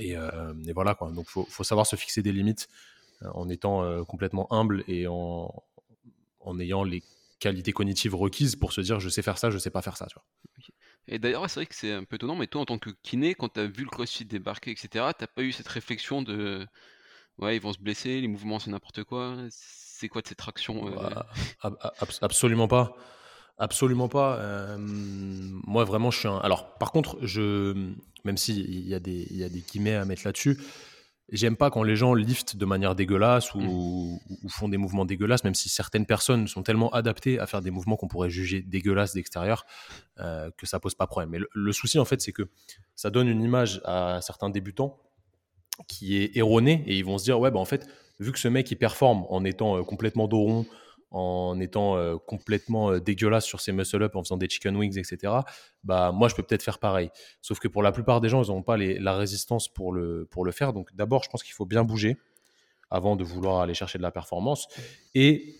[0.00, 1.12] Et, et, voilà quoi.
[1.12, 2.68] Donc, faut, faut savoir se fixer des limites
[3.22, 5.52] en étant complètement humble et en,
[6.40, 7.02] en ayant les
[7.40, 10.06] qualités cognitives requises pour se dire je sais faire ça, je sais pas faire ça.
[10.06, 10.24] Tu vois.
[11.08, 13.34] Et d'ailleurs, c'est vrai que c'est un peu étonnant, mais toi, en tant que kiné,
[13.34, 16.66] quand tu as vu le crossfit débarquer, etc., t'as pas eu cette réflexion de
[17.38, 19.36] ouais, ils vont se blesser, les mouvements, c'est n'importe quoi.
[19.50, 20.90] C'est quoi de cette traction euh...
[20.90, 21.26] bah,
[21.62, 21.76] ab
[22.20, 22.96] Absolument pas.
[23.58, 24.36] Absolument pas.
[24.38, 26.38] Euh, moi, vraiment, je suis un.
[26.38, 27.92] Alors, par contre, je,
[28.24, 30.58] même s'il y, a des, il y a des guillemets à mettre là-dessus,
[31.32, 33.68] j'aime pas quand les gens liftent de manière dégueulasse ou, mmh.
[34.44, 37.70] ou, font des mouvements dégueulasses, même si certaines personnes sont tellement adaptées à faire des
[37.70, 39.64] mouvements qu'on pourrait juger dégueulasses d'extérieur
[40.18, 41.30] euh, que ça pose pas problème.
[41.30, 42.48] Mais le, le souci, en fait, c'est que
[42.96, 44.98] ça donne une image à certains débutants
[45.88, 47.86] qui est erronée et ils vont se dire ouais, bah, en fait,
[48.18, 50.66] vu que ce mec il performe en étant euh, complètement dos rond,
[51.10, 55.32] en étant euh, complètement euh, dégueulasse sur ses muscle-up, en faisant des chicken wings, etc.,
[55.82, 57.10] bah, moi, je peux peut-être faire pareil.
[57.42, 60.44] Sauf que pour la plupart des gens, ils n'ont pas la résistance pour le, pour
[60.44, 60.72] le faire.
[60.72, 62.16] Donc d'abord, je pense qu'il faut bien bouger
[62.90, 64.68] avant de vouloir aller chercher de la performance.
[65.14, 65.56] Et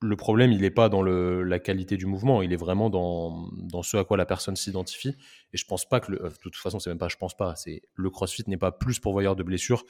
[0.00, 3.82] le problème, il n'est pas dans la qualité du mouvement, il est vraiment dans, dans
[3.82, 5.16] ce à quoi la personne s'identifie.
[5.52, 7.56] Et je pense pas que, le, de toute façon, c'est même pas je pense pas,
[7.56, 9.84] c'est le crossfit n'est pas plus pourvoyeur de blessures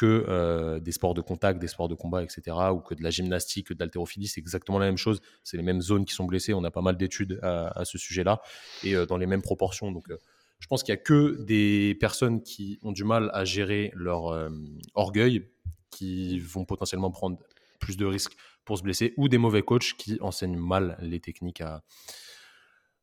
[0.00, 3.10] que euh, des sports de contact, des sports de combat, etc., ou que de la
[3.10, 5.20] gymnastique, que de l'haltérophilie, c'est exactement la même chose.
[5.44, 6.54] C'est les mêmes zones qui sont blessées.
[6.54, 8.40] On a pas mal d'études à, ce sujet-là
[8.82, 9.92] et euh, dans les mêmes proportions.
[9.92, 10.16] Donc, euh,
[10.58, 14.50] je pense qu'il y a que des personnes qui ont du mal à gérer leur
[14.94, 15.50] orgueil
[15.90, 17.38] qui vont potentiellement prendre
[17.78, 21.60] plus de risques pour se blesser, ou des mauvais coachs qui enseignent mal les techniques
[21.62, 21.82] à,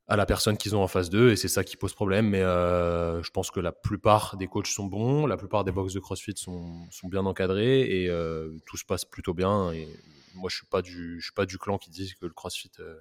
[0.08, 2.30] à la personne qu'ils ont en face d'eux, et c'est ça qui pose problème.
[2.30, 5.94] Mais euh, je pense que la plupart des coachs sont bons, la plupart des box
[5.94, 9.72] de CrossFit sont, sont bien encadrés, et euh, tout se passe plutôt bien.
[9.72, 9.88] Et
[10.36, 12.72] moi, je suis pas du, je suis pas du clan qui dit que le CrossFit
[12.80, 12.96] euh,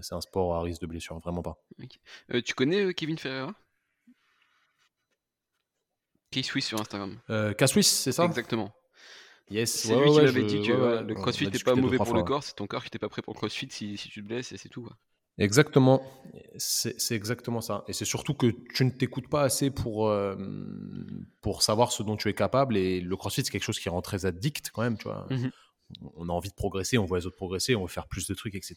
[0.00, 1.58] c'est un sport à risque de blessure, vraiment pas.
[1.82, 2.42] Okay.
[2.42, 3.54] tu connais Kevin Ferreira?
[6.32, 7.18] K-Swiss sur Instagram.
[7.28, 8.24] K-Swiss, c'est ça?
[8.24, 8.72] Exactement.
[9.50, 10.46] Yes, c'est ouais, lui qui ouais, m'avait je...
[10.46, 12.86] dit que ouais, le crossfit n'est pas mauvais pour le corps, c'est ton corps qui
[12.86, 14.88] n'était pas prêt pour le crossfit si, si tu te blesses et c'est tout.
[15.38, 16.02] Exactement.
[16.56, 17.84] C'est exactement ça.
[17.88, 20.36] Et c'est surtout que tu ne t'écoutes pas assez pour, euh,
[21.40, 22.76] pour savoir ce dont tu es capable.
[22.76, 25.26] Et le crossfit, c'est quelque chose qui rend très addict quand même, tu vois.
[25.30, 25.50] Mmh
[26.14, 28.34] On a envie de progresser, on voit les autres progresser, on veut faire plus de
[28.34, 28.76] trucs, etc.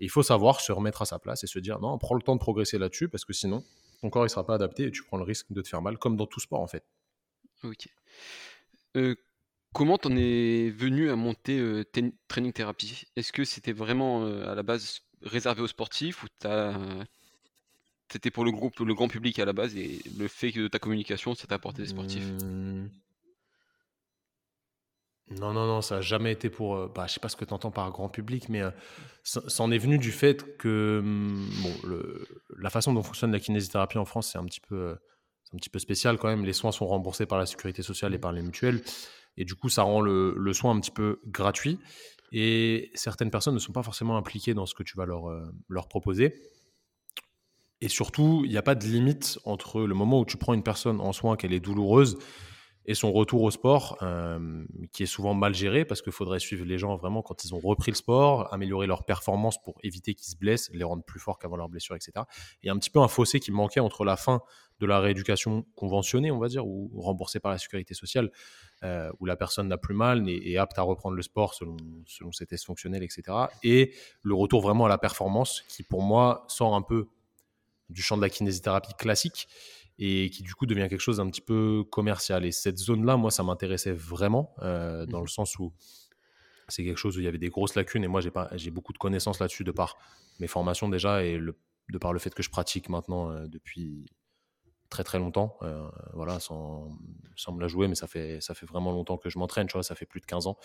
[0.00, 2.22] Et il faut savoir se remettre à sa place et se dire non, prends le
[2.22, 3.64] temps de progresser là-dessus parce que sinon,
[4.00, 5.98] ton corps ne sera pas adapté et tu prends le risque de te faire mal,
[5.98, 6.84] comme dans tout sport en fait.
[7.64, 7.88] Ok.
[8.96, 9.16] Euh,
[9.74, 11.84] comment t'en es venu à monter euh,
[12.28, 13.04] Training Therapy?
[13.16, 16.26] Est-ce que c'était vraiment euh, à la base réservé aux sportifs ou
[18.10, 20.78] c'était pour le groupe, le grand public à la base et le fait que ta
[20.78, 22.88] communication, ça t'a apporté des sportifs mmh.
[25.30, 26.76] Non, non, non, ça n'a jamais été pour.
[26.76, 29.78] Euh, bah, je sais pas ce que tu entends par grand public, mais en est
[29.78, 32.26] venu du fait que mmh, bon, le,
[32.56, 34.96] la façon dont fonctionne la kinésithérapie en France, c'est un petit peu,
[35.52, 36.46] un petit peu spécial quand même.
[36.46, 38.80] Les soins sont remboursés par la sécurité sociale et par les mutuelles,
[39.36, 41.78] et du coup, ça rend le, le soin un petit peu gratuit.
[42.32, 45.50] Et certaines personnes ne sont pas forcément impliquées dans ce que tu vas leur, euh,
[45.88, 46.34] proposer.
[47.80, 50.64] Et surtout, il n'y a pas de limite entre le moment où tu prends une
[50.64, 52.18] personne en soin, qu'elle est douloureuse,
[52.88, 56.64] et son retour au sport, euh, qui est souvent mal géré, parce qu'il faudrait suivre
[56.64, 60.30] les gens vraiment quand ils ont repris le sport, améliorer leur performance pour éviter qu'ils
[60.30, 62.12] se blessent, les rendre plus forts qu'avant leur blessure, etc.
[62.62, 64.40] Il y a un petit peu un fossé qui manquait entre la fin
[64.80, 68.32] de la rééducation conventionnée, on va dire, ou remboursée par la sécurité sociale,
[68.84, 71.76] euh, où la personne n'a plus mal et est apte à reprendre le sport selon,
[72.06, 73.22] selon ses tests fonctionnels, etc.
[73.62, 77.08] Et le retour vraiment à la performance, qui pour moi sort un peu
[77.88, 79.48] du champ de la kinésithérapie classique
[79.98, 82.44] et qui du coup devient quelque chose d'un petit peu commercial.
[82.44, 85.72] Et cette zone-là, moi, ça m'intéressait vraiment, euh, dans le mmh sens où
[86.68, 88.70] c'est quelque chose où il y avait des grosses lacunes, et moi, j'ai, pas, j'ai
[88.70, 89.96] beaucoup de connaissances là-dessus de par
[90.38, 91.56] mes formations déjà, et le,
[91.90, 94.06] de par le fait que je pratique maintenant euh, depuis
[94.90, 96.96] très très longtemps, euh, voilà, sans,
[97.36, 99.74] sans, me la jouer, mais ça fait, ça fait vraiment longtemps que je m'entraîne, tu
[99.74, 100.56] vois, ça fait plus de 15 ans.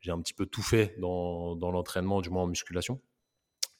[0.00, 3.00] J'ai un petit peu tout fait dans, dans l'entraînement, du moins en musculation.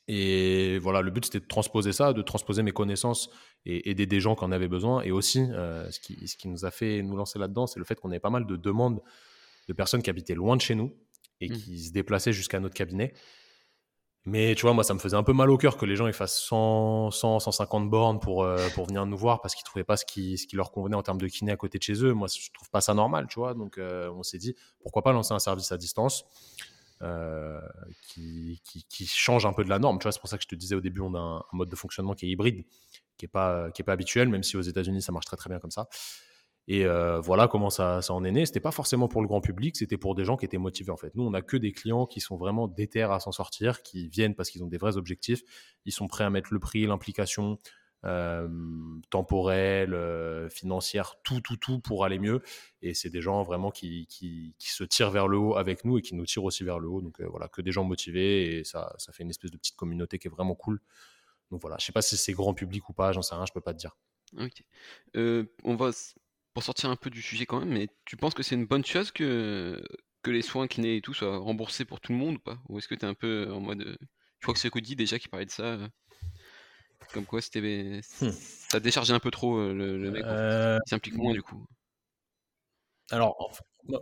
[0.06, 3.30] Et voilà, le but c'était de transposer ça, de transposer mes connaissances
[3.64, 5.02] et aider des gens qui en avaient besoin.
[5.02, 7.84] Et aussi, euh, ce, qui, ce qui nous a fait nous lancer là-dedans, c'est le
[7.84, 9.00] fait qu'on avait pas mal de demandes
[9.66, 10.94] de personnes qui habitaient loin de chez nous
[11.40, 11.52] et mmh.
[11.52, 13.14] qui se déplaçaient jusqu'à notre cabinet.
[14.26, 16.10] Mais tu vois, moi, ça me faisait un peu mal au cœur que les gens
[16.12, 19.98] fassent 100, 100 150 bornes pour, euh, pour venir nous voir parce qu'ils trouvaient pas
[19.98, 22.14] ce qui, ce leur convenait en termes de kiné à côté de chez eux.
[22.14, 23.38] Moi, je trouve pas ça normal, tu.
[23.38, 26.24] Donc, euh, on s'est dit, pourquoi pas lancer un service à distance
[27.02, 27.60] euh,
[28.08, 28.58] qui,
[29.06, 29.98] change un peu de la norme.
[29.98, 31.68] Tu vois, c'est pour ça que je te disais au début, on a un, mode
[31.68, 32.64] de fonctionnement qui est hybride,
[33.18, 35.70] qui n'est pas, pas habituel, même si aux États-Unis, ça marche très très bien comme
[35.70, 35.86] ça.
[36.66, 38.46] Et euh, voilà comment ça, ça en est né.
[38.46, 40.96] C'était pas forcément pour le grand public, c'était pour des gens qui étaient motivés en
[40.96, 41.14] fait.
[41.14, 44.34] Nous, on a que des clients qui sont vraiment déter à s'en sortir, qui viennent
[44.34, 45.42] parce qu'ils ont des vrais objectifs.
[45.84, 47.58] Ils sont prêts à mettre le prix, l'implication,
[48.04, 48.48] euh,
[49.10, 52.42] temporelle, euh, financière, tout, tout, tout pour aller mieux.
[52.80, 54.08] Et c'est des gens vraiment qui,
[54.58, 57.02] se tirent vers le haut avec nous et qui nous tirent aussi vers le haut.
[57.02, 60.18] Donc voilà, que des gens motivés et ça, ça fait une espèce de petite communauté
[60.18, 60.80] qui est vraiment cool.
[61.50, 63.52] Donc voilà, je sais pas si c'est grand public ou pas, j'en sais rien, je
[63.52, 63.96] peux pas te dire.
[64.38, 64.64] Ok.
[65.14, 65.92] on va
[66.54, 68.84] pour sortir un peu du sujet quand même, mais tu penses que c'est une bonne
[68.84, 69.82] chose que,
[70.22, 72.58] que les soins kinés et tout soient remboursés pour tout le monde ou pas?
[72.68, 73.98] Ou est-ce que tu es un peu en mode.
[74.38, 75.78] Je crois que c'est Cody déjà qui parlait de ça.
[77.12, 78.30] Comme quoi, c'était, hmm.
[78.30, 80.22] ça déchargeait un peu trop euh, le, mec.
[80.24, 81.66] Euh, il s'implique moins du coup.
[83.10, 83.36] Alors,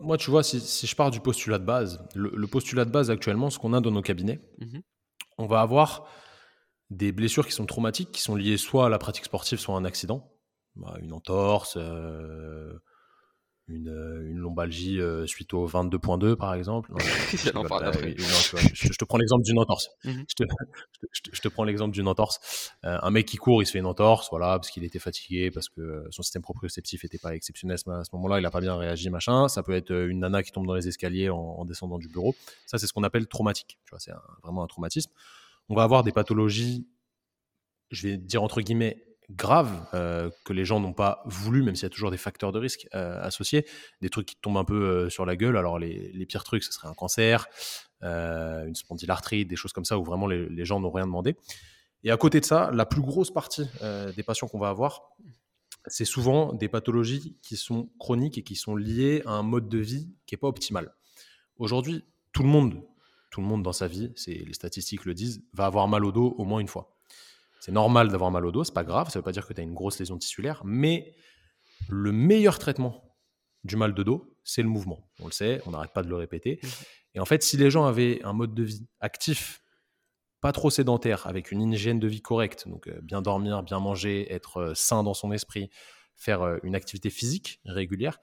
[0.00, 3.50] moi, tu vois, si, je pars du postulat de base, le, postulat de base actuellement,
[3.50, 4.80] ce qu'on a dans nos cabinets, mmh
[5.38, 6.06] on va avoir
[6.90, 9.78] des blessures qui sont traumatiques, qui sont liées soit à la pratique sportive, soit à
[9.78, 10.30] un accident,
[10.76, 12.78] bah, une entorse, euh,
[13.68, 16.92] une, euh, une lombalgie euh, suite au 22.2 par exemple.
[16.98, 19.90] je, te prends l'exemple d'une entorse.
[20.04, 20.24] Mhm.
[20.28, 22.72] je, te, prends l'exemple d'une entorse.
[22.84, 25.50] Euh, un mec qui court, il se fait une entorse, voilà, parce qu'il était fatigué,
[25.50, 28.76] parce que son système proprioceptif n'était pas exceptionnel à ce moment-là, il n'a pas bien
[28.76, 29.48] réagi, machin.
[29.48, 32.34] Ça peut être une nana qui tombe dans les escaliers en, descendant du bureau.
[32.66, 33.78] Ça, c'est ce qu'on appelle traumatique.
[33.84, 35.10] Tu vois, c'est vraiment un traumatisme.
[35.68, 36.86] On va avoir des pathologies,
[37.90, 41.84] je vais dire entre guillemets, graves euh, que les gens n'ont pas voulu, même s'il
[41.84, 43.66] y a toujours des facteurs de risque euh, associés,
[44.00, 45.56] des trucs qui tombent un peu euh, sur la gueule.
[45.56, 47.46] Alors les, pires trucs, ce serait un cancer,
[48.02, 51.36] une spondylarthrite, des choses comme ça où vraiment les, gens n'ont rien demandé.
[52.04, 53.68] Et à côté de ça, la plus grosse partie
[54.16, 55.02] des patients qu'on va avoir,
[55.86, 59.78] c'est souvent des pathologies qui sont chroniques et qui sont liées à un mode de
[59.78, 60.94] vie qui n'est pas optimal.
[61.58, 62.82] Aujourd'hui, tout le monde,
[63.30, 66.34] tout le monde dans sa vie, les statistiques le disent, va avoir mal au dos
[66.38, 66.96] au moins une fois.
[67.62, 69.60] C'est normal d'avoir mal au dos, c'est pas grave, ça veut pas dire que tu
[69.60, 71.14] as une grosse lésion tissulaire, mais
[71.88, 73.16] le meilleur traitement
[73.62, 75.08] du mal de dos, c'est le mouvement.
[75.20, 76.58] On le sait, on n'arrête pas de le répéter.
[76.60, 76.66] Mmh.
[77.14, 79.62] Et en fait, si les gens avaient un mode de vie actif,
[80.40, 84.26] pas trop sédentaire, avec une hygiène de vie correcte, donc euh, bien dormir, bien manger,
[84.34, 85.70] être euh, sain dans son esprit,
[86.16, 88.18] faire euh, une activité physique régulière,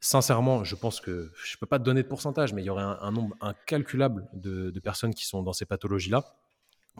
[0.00, 2.70] sincèrement, je pense que je ne peux pas te donner de pourcentage, mais il y
[2.70, 6.36] aurait un, nombre incalculable de, personnes qui sont dans ces pathologies-là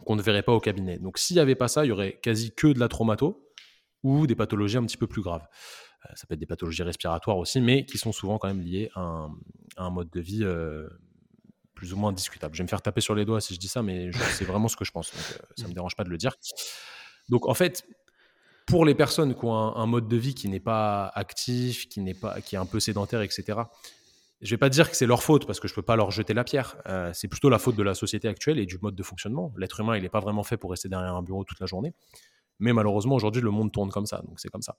[0.06, 0.98] qu'on ne verrait pas au cabinet.
[0.98, 3.44] Donc s'il n'y avait pas ça, il y aurait quasi que de la traumato
[4.02, 5.46] ou des pathologies un petit peu plus graves.
[6.06, 8.90] Euh, ça peut être des pathologies respiratoires aussi, mais qui sont souvent quand même liées
[8.94, 9.28] à
[9.76, 10.88] un, mode de vie euh,
[11.74, 12.54] plus ou moins discutable.
[12.54, 14.68] Je vais me faire taper sur les doigts si je dis ça, mais c'est vraiment
[14.68, 15.12] ce que je pense.
[15.12, 16.34] Euh, ça ne me dérange pas de le dire.
[17.28, 17.84] Donc en fait,
[18.66, 22.14] pour les personnes qui ont un, mode de vie qui n'est pas actif, qui, n'est
[22.14, 23.60] pas, qui est un peu sédentaire, etc.,
[24.40, 26.34] je vais pas dire que c'est leur faute parce que je peux pas leur jeter
[26.34, 26.76] la pierre.
[27.12, 29.52] c'est plutôt la faute de la société actuelle et du mode de fonctionnement.
[29.56, 31.92] L'être humain, il n'est pas vraiment fait pour rester derrière un bureau toute la journée.
[32.60, 34.22] Mais malheureusement, aujourd'hui, le monde tourne comme ça.
[34.26, 34.76] Donc c'est comme ça.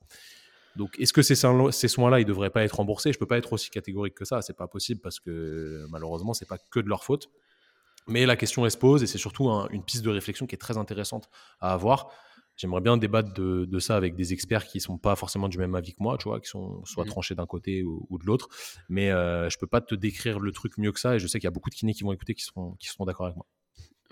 [0.76, 3.12] Donc, est-ce que ces, soins-là, ils devraient pas être remboursés?
[3.12, 4.41] Je peux pas être aussi catégorique que ça.
[4.41, 7.30] C'est pas possible parce que malheureusement, c'est pas que de leur faute.
[8.08, 10.60] Mais la question elle se pose et c'est surtout une piste de réflexion qui est
[10.60, 12.12] très intéressante à avoir.
[12.60, 15.93] J'aimerais bien débattre de, ça avec des experts qui sont pas forcément du même avis
[15.93, 17.08] que moi, tu vois, qui sont soit mmh.
[17.08, 18.50] tranchés d'un côté ou, de l'autre.
[18.89, 21.39] Mais euh, je peux pas te décrire le truc mieux que ça et je sais
[21.39, 23.38] qu'il y a beaucoup de kinés qui vont écouter qui seront, qui seront d'accord avec
[23.38, 23.45] moi.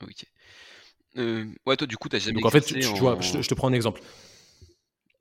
[0.02, 0.24] Ok.
[1.18, 2.36] Euh, ouais, toi, du coup, tu jamais.
[2.36, 4.00] Donc, en fait, tu, vois, je te, prends un exemple.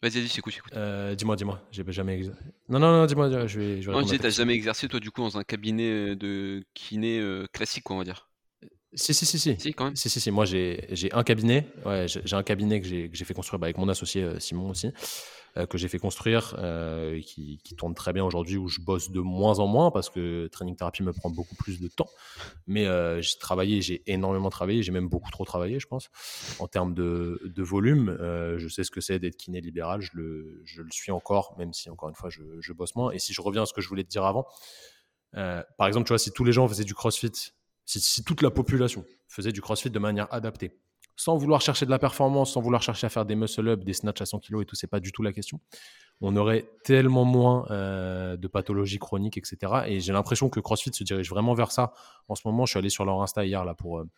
[0.03, 0.73] Vas-y, vas-y, j'écoute, j'écoute.
[0.77, 1.61] Euh, dis-moi, dis-moi.
[1.73, 2.41] J'ai jamais exercé.
[2.69, 3.29] Non, non, non, dis-moi.
[3.49, 3.83] Je vais.
[3.83, 7.21] Je vais non, t'as jamais exercé, toi, du coup, dans un cabinet euh, de kiné
[7.53, 8.29] classique, quoi, on va dire.
[8.97, 9.57] Si, si, si, si.
[9.59, 9.97] Si, quand même.
[9.97, 10.31] Si, si, si.
[10.31, 11.69] Moi, j'ai un cabinet.
[11.85, 14.91] Ouais, j'ai un cabinet que j'ai fait construire bah, avec mon associé Simon aussi.
[15.57, 19.11] Euh, que j'ai fait construire, euh, qui, qui, tourne très bien aujourd'hui, où je bosse
[19.11, 22.09] de moins en moins parce que training thérapie me prend beaucoup plus de temps.
[22.67, 26.11] Mais euh, j'ai travaillé, j'ai énormément travaillé, j'ai même beaucoup trop travaillé, je pense,
[26.59, 28.17] en termes de, de volume.
[28.59, 31.73] je sais ce que c'est d'être kiné libéral, je le, je le, suis encore, même
[31.73, 33.11] si encore une fois je, je, bosse moins.
[33.13, 34.47] Et si je reviens à ce que je voulais te dire avant,
[35.33, 37.55] par exemple, tu vois, si tous les gens faisaient du crossfit,
[37.87, 40.73] si, si toute la population faisait du crossfit de manière adaptée,
[41.17, 44.21] sans vouloir chercher de la performance, sans vouloir chercher à faire des muscle-up, des snatchs
[44.21, 45.61] à 100 kg et tout, c'est pas du tout la question.
[46.21, 49.85] On aurait tellement moins euh, de pathologies chroniques, etc.
[49.87, 51.93] Et j'ai l'impression que CrossFit se dirige vraiment vers ça.
[52.29, 54.09] En ce moment, je suis allé sur leur Insta hier là pour, euh,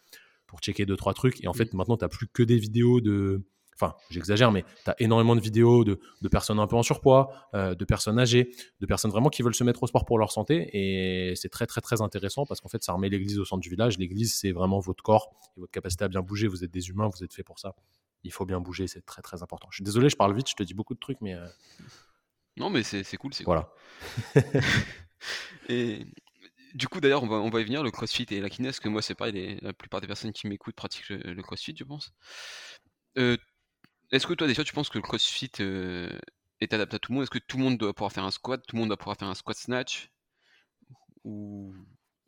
[0.46, 1.42] pour checker deux, trois trucs.
[1.42, 3.42] Et en fait, maintenant, tu n'as plus que des vidéos de,
[3.80, 5.98] enfin j'exagère, mais tu as énormément de vidéos de,
[6.30, 9.64] personnes un peu en surpoids, euh, de personnes âgées, de personnes vraiment qui veulent se
[9.64, 10.68] mettre au sport pour leur santé.
[10.72, 13.70] Et c'est très très très intéressant parce qu'en fait ça remet l'église au centre du
[13.70, 13.98] village.
[13.98, 16.48] L'église c'est vraiment votre corps et votre capacité à bien bouger.
[16.48, 17.74] Vous êtes des humains, vous êtes fait pour ça.
[18.24, 19.68] Il faut bien bouger, c'est très très important.
[19.70, 21.34] Je suis désolé, je parle vite, je te dis beaucoup de trucs, mais...
[21.34, 21.46] Euh,
[22.56, 23.54] non mais c'est cool, c'est cool.
[23.54, 23.72] Voilà.
[25.68, 26.04] et
[26.74, 28.80] du coup, d'ailleurs, on va, on va y venir, le crossfit et la kiné, parce
[28.80, 32.12] que moi, c'est pareil, la plupart des personnes qui m'écoutent pratiquent le, crossfit, je pense.
[33.16, 33.36] Euh,
[34.10, 36.10] est-ce que toi, déjà, tu penses que le CrossFit euh,
[36.60, 37.22] est adapté à tout le monde?
[37.24, 38.62] Est-ce que tout le monde doit pouvoir faire un squat?
[38.66, 40.10] Tout le monde doit pouvoir faire un squat snatch?
[41.24, 41.74] Ou,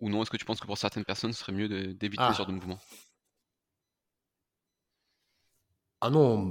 [0.01, 0.23] non?
[0.23, 2.53] Est-ce que tu penses que pour certaines personnes, ce serait mieux d'éviter ce genre de
[2.53, 2.55] ah.
[2.55, 2.79] mouvement?
[6.03, 6.51] Ah non,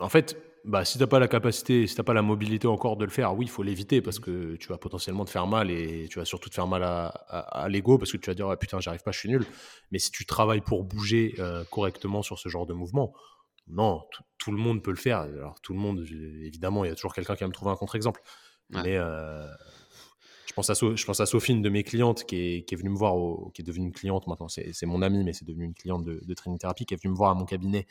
[0.00, 3.04] en fait, bah, si t'as pas la capacité, si t'as pas la mobilité encore de
[3.04, 6.08] le faire, oui, il faut l'éviter parce que tu vas potentiellement te faire mal et
[6.10, 8.80] tu vas surtout te faire mal à, l'ego parce que tu vas dire ah, putain
[8.80, 9.46] j'arrive pas, je suis nul.
[9.90, 13.14] Mais si tu travailles pour bouger euh, correctement sur ce genre de mouvement,
[13.72, 14.02] non,
[14.38, 15.20] tout le monde peut le faire.
[15.20, 16.04] Alors, tout le monde,
[16.42, 18.22] évidemment, il y a toujours quelqu'un qui va me trouver un contre-exemple.
[18.70, 19.46] Mais euh,
[20.46, 22.78] je, pense à je pense à Sophie, une de mes clientes, qui est, qui est
[22.78, 23.14] venue me voir,
[23.52, 24.48] qui est devenue une cliente maintenant.
[24.48, 27.12] C'est mon amie, mais c'est devenu une cliente de, de, training thérapie, qui est venue
[27.12, 27.86] me voir à mon cabinet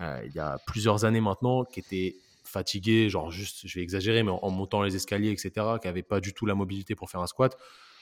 [0.00, 4.22] euh, il y a plusieurs années maintenant, qui était fatiguée, genre juste, je vais exagérer,
[4.22, 7.20] mais en, montant les escaliers, etc., qui n'avait pas du tout la mobilité pour faire
[7.20, 7.56] un squat.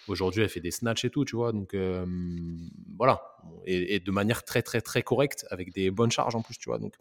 [0.09, 1.53] Aujourd'hui, elle fait des snatchs et tout, tu vois.
[1.53, 2.07] Donc, euh,
[2.97, 3.23] voilà.
[3.66, 6.79] Et, de manière très, très, très correcte, avec des bonnes charges en plus, tu vois.
[6.79, 6.95] Donc,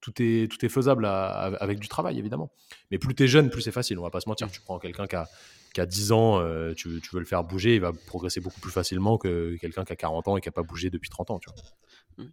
[0.00, 2.50] tout est, tout est faisable avec du travail, évidemment.
[2.90, 3.98] Mais plus tu es jeune, plus c'est facile.
[3.98, 4.50] On va pas se mentir.
[4.50, 5.28] Tu prends quelqu'un qui a,
[5.72, 8.60] qui a 10 ans, euh, tu, tu, veux le faire bouger, il va progresser beaucoup
[8.60, 11.30] plus facilement que quelqu'un qui a 40 ans et qui n'a pas bougé depuis 30
[11.30, 12.26] ans, tu vois.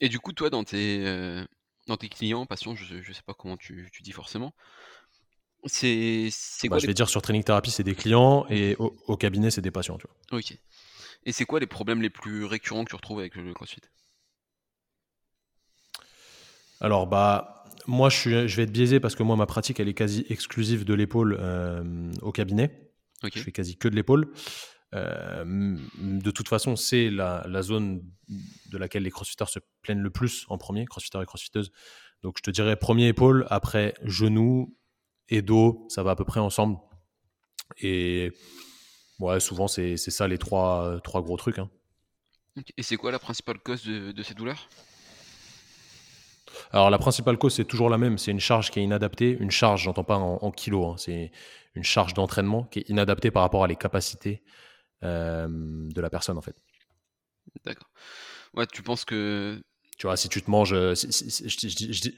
[0.00, 1.44] Et du coup, toi, dans tes, euh,
[1.86, 4.54] dans tes clients, patients, je ne sais pas comment tu, tu dis forcément,
[5.66, 6.28] c'est
[6.64, 9.60] bah, quoi Je vais dire sur Training Therapy, c'est des clients et au, cabinet, c'est
[9.60, 9.98] des patients.
[9.98, 10.38] Tu vois.
[10.38, 10.56] Ok.
[11.26, 13.80] Et c'est quoi les problèmes les plus récurrents que tu retrouves avec le CrossFit?
[16.80, 19.88] Alors, bah, moi, je, suis, je vais être biaisé parce que moi, ma pratique, elle
[19.88, 22.90] est quasi exclusive de l'épaule euh, au cabinet.
[23.22, 24.30] Je fais quasi que de l'épaule.
[24.94, 28.02] Euh, de toute façon, c'est la, la, zone
[28.70, 31.72] de laquelle les crossfitters se plaignent le plus en premier, crossfitters et crossfitteuses.
[32.22, 34.76] Donc, je te dirais premier épaule, après genou,
[35.28, 36.78] et dos, ça va à peu près ensemble.
[37.78, 38.32] Et
[39.20, 41.58] ouais, souvent, c'est ça les trois, trois gros trucs.
[41.58, 41.70] Hein.
[42.76, 44.68] Et c'est quoi la principale cause de, ces douleurs
[46.70, 49.36] alors la principale cause, c'est toujours la même, c'est une charge qui est inadaptée.
[49.40, 50.96] Une charge, j'entends pas en, kilos, hein.
[50.98, 51.32] c'est
[51.74, 54.40] une charge d'entraînement qui est inadaptée par rapport à les capacités
[55.02, 56.54] euh, de la personne en fait.
[57.64, 57.90] D'accord.
[58.54, 59.60] Ouais, tu penses que...
[59.98, 60.74] Tu vois, si tu te manges...
[60.74, 62.10] je,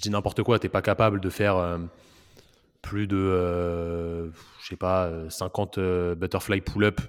[0.00, 1.56] dis, n'importe quoi, tu n'es pas capable de faire...
[1.56, 1.78] Euh,
[2.82, 7.00] plus de, euh, je sais pas, 50 euh, butterfly pull-up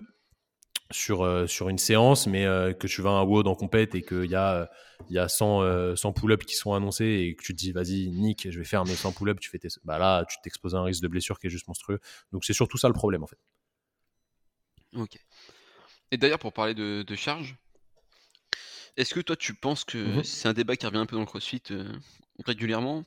[0.92, 3.96] sur, euh, sur une séance, mais euh, que tu vas à un WOD en compète
[3.96, 4.70] et qu'il y a,
[5.10, 8.10] il y a 100, 100 pull-ups qui sont annoncés et que tu te dis, vas-y,
[8.12, 9.70] Nick, je vais faire mes 100 pull-ups, tu fais tes...
[9.84, 12.00] bah là, tu t'exposes à un risque de blessure qui est juste monstrueux.
[12.32, 13.40] Donc c'est surtout ça le problème, en fait.
[14.96, 15.18] Ok.
[16.12, 17.56] Et d'ailleurs, pour parler de, de charge,
[18.96, 20.24] est-ce que toi, tu penses que Mhm.
[20.24, 21.92] c'est un débat qui revient un peu dans le CrossFit euh,
[22.46, 23.04] régulièrement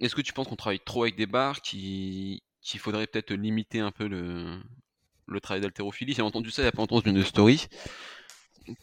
[0.00, 3.80] Est-ce que tu penses qu'on travaille trop avec des barres, qui- qu'il faudrait peut-être limiter
[3.80, 4.60] un peu le,
[5.28, 6.14] le travail d'haltérophilie?
[6.14, 7.68] J'ai entendu ça il y a pas longtemps dans une story,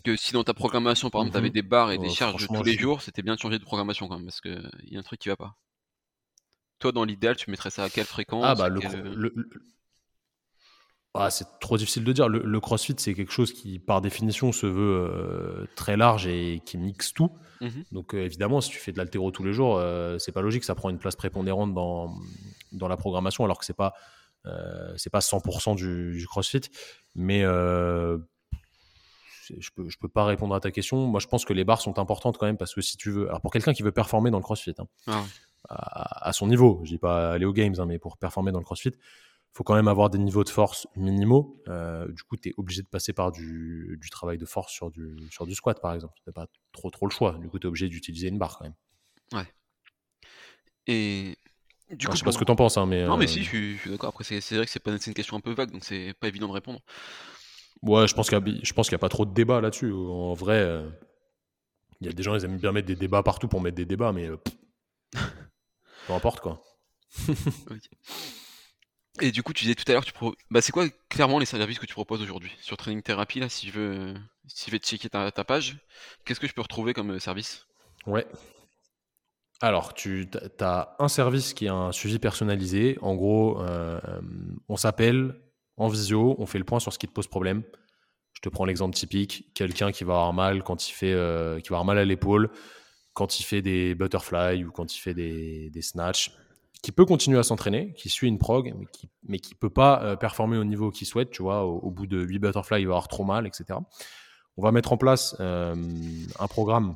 [0.04, 1.54] que si dans ta programmation, par exemple, tu avais Mhm.
[1.54, 4.08] des barres et des Euh, charges tous les jours, c'était bien de changer de programmation
[4.08, 5.56] quand même, parce qu'il y a un truc qui va pas.
[6.80, 8.44] Toi, dans l'idéal, tu mettrais ça à quelle fréquence?
[8.44, 9.42] Ah bah le-
[11.14, 12.30] Ah, c'est trop difficile de dire.
[12.30, 16.62] Le, le CrossFit, c'est quelque chose qui, par définition, se veut euh, très large et
[16.66, 17.32] qui mixe tout.
[17.60, 17.84] Mhm.
[17.92, 20.64] Donc euh, évidemment, si tu fais de l'altéro tous les jours, euh, c'est pas logique.
[20.64, 22.16] Ça prend une place prépondérante dans,
[22.72, 23.94] dans la programmation, alors que c'est pas
[24.96, 26.62] c'est pas 100% du, du CrossFit.
[27.14, 28.18] Mais je
[29.76, 31.06] peux je peux pas répondre à ta question.
[31.08, 33.28] Moi, je pense que les barres sont importantes quand même parce que si tu veux,
[33.28, 35.24] alors pour quelqu'un qui veut performer dans le CrossFit, hein, Ah
[35.70, 36.82] à, à son niveau.
[36.84, 38.94] Je dis pas aller aux games, hein, mais pour performer dans le CrossFit,
[39.54, 41.62] faut quand même avoir des niveaux de force minimaux.
[41.68, 44.92] Euh, du coup, tu es obligé de passer par du, du travail de force sur
[44.92, 46.14] du, sur du squat, par exemple.
[46.26, 47.38] Tu pas trop, trop le choix.
[47.40, 48.76] Du coup, tu es obligé d'utiliser une barre quand même.
[50.88, 51.38] Et
[51.92, 53.06] du coup, je sais pas ce que tu en penses, hein, mais.
[53.06, 54.10] Non, mais euh, si, je suis, d'accord.
[54.10, 56.48] Après, c'est vrai que c'est pas une question un peu vague, donc c'est pas évident
[56.48, 56.80] de répondre.
[57.82, 59.92] Ouais, je pense qu'il y, a- y a pas trop de débat là-dessus.
[59.92, 60.90] En vrai, euh,
[62.00, 63.86] il y a des gens, ils aiment bien mettre des débats partout pour mettre des
[63.86, 64.30] débats, mais
[66.08, 66.62] peu importe quoi.
[67.70, 67.90] Ok.
[69.22, 70.36] Et du coup, tu disais tout à l'heure, tu pro...
[70.50, 72.52] bah, c'est quoi clairement les services que tu proposes aujourd'hui?
[72.60, 74.14] Sur Training Therapy là, si je veux,
[74.48, 75.78] si je vais checker ta, page,
[76.26, 77.68] qu'est-ce que je peux retrouver comme euh, service?
[78.08, 78.26] Ouais.
[79.62, 80.28] Alors, tu
[80.60, 82.98] as un service qui est un suivi personnalisé.
[83.04, 84.00] En gros, euh,
[84.68, 85.40] on s'appelle
[85.78, 87.62] en visio, on fait le point sur ce qui te pose problème.
[88.34, 91.70] Je te prends l'exemple typique quelqu'un qui va avoir mal quand il fait, euh, qui
[91.70, 92.50] va avoir mal à l'épaule,
[93.14, 96.32] quand il fait des butterflies ou quand il fait des, des snatchs,
[96.82, 100.02] qui peut continuer à s'entraîner, qui suit une prog, mais qui mais qui peut pas
[100.04, 101.30] euh, performer au niveau qu'il souhaite.
[101.30, 103.80] Tu vois, au, au bout de 8 butterflies, il va avoir trop mal, etc.
[104.58, 105.76] On va mettre en place euh,
[106.40, 106.96] un programme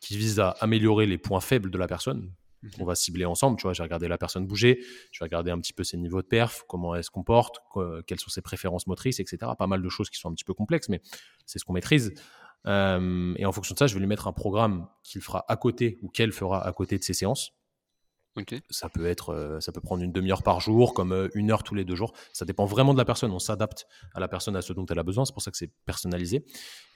[0.00, 2.30] qui vise à améliorer les points faibles de la personne.
[2.62, 2.70] Mhm.
[2.80, 4.80] On va cibler ensemble, tu vois, j'ai regardé la personne bouger,
[5.12, 8.02] je vais regarder un petit peu ses niveaux de perf, comment elle se comporte, quoi-
[8.06, 9.38] quelles sont ses préférences motrices, etc.
[9.58, 11.00] Pas mal de choses qui sont un petit peu complexes, mais
[11.46, 12.12] c'est ce qu'on maîtrise.
[12.66, 15.56] Euh, et en fonction de ça, je vais lui mettre un programme qu'il fera à
[15.56, 17.52] côté ou qu'elle fera à côté de ses séances.
[18.70, 21.62] Ça peut être, euh, ça peut prendre une demi-heure par jour, comme euh, une heure
[21.62, 22.12] tous les deux jours.
[22.32, 23.32] Ça dépend vraiment de la personne.
[23.32, 25.24] On s'adapte à la personne à ce dont elle a besoin.
[25.24, 26.44] C'est pour ça que c'est personnalisé.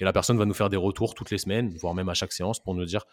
[0.00, 2.32] Et la personne va nous faire des retours toutes les semaines, voire même à chaque
[2.32, 3.04] séance, pour nous dire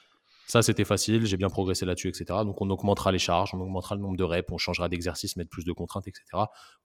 [0.50, 2.40] ça c'était facile, j'ai bien progressé là-dessus, etc.
[2.44, 5.52] Donc on augmentera les charges, on augmentera le nombre de reps, on changera d'exercice, mettre
[5.52, 6.24] plus de contraintes, etc.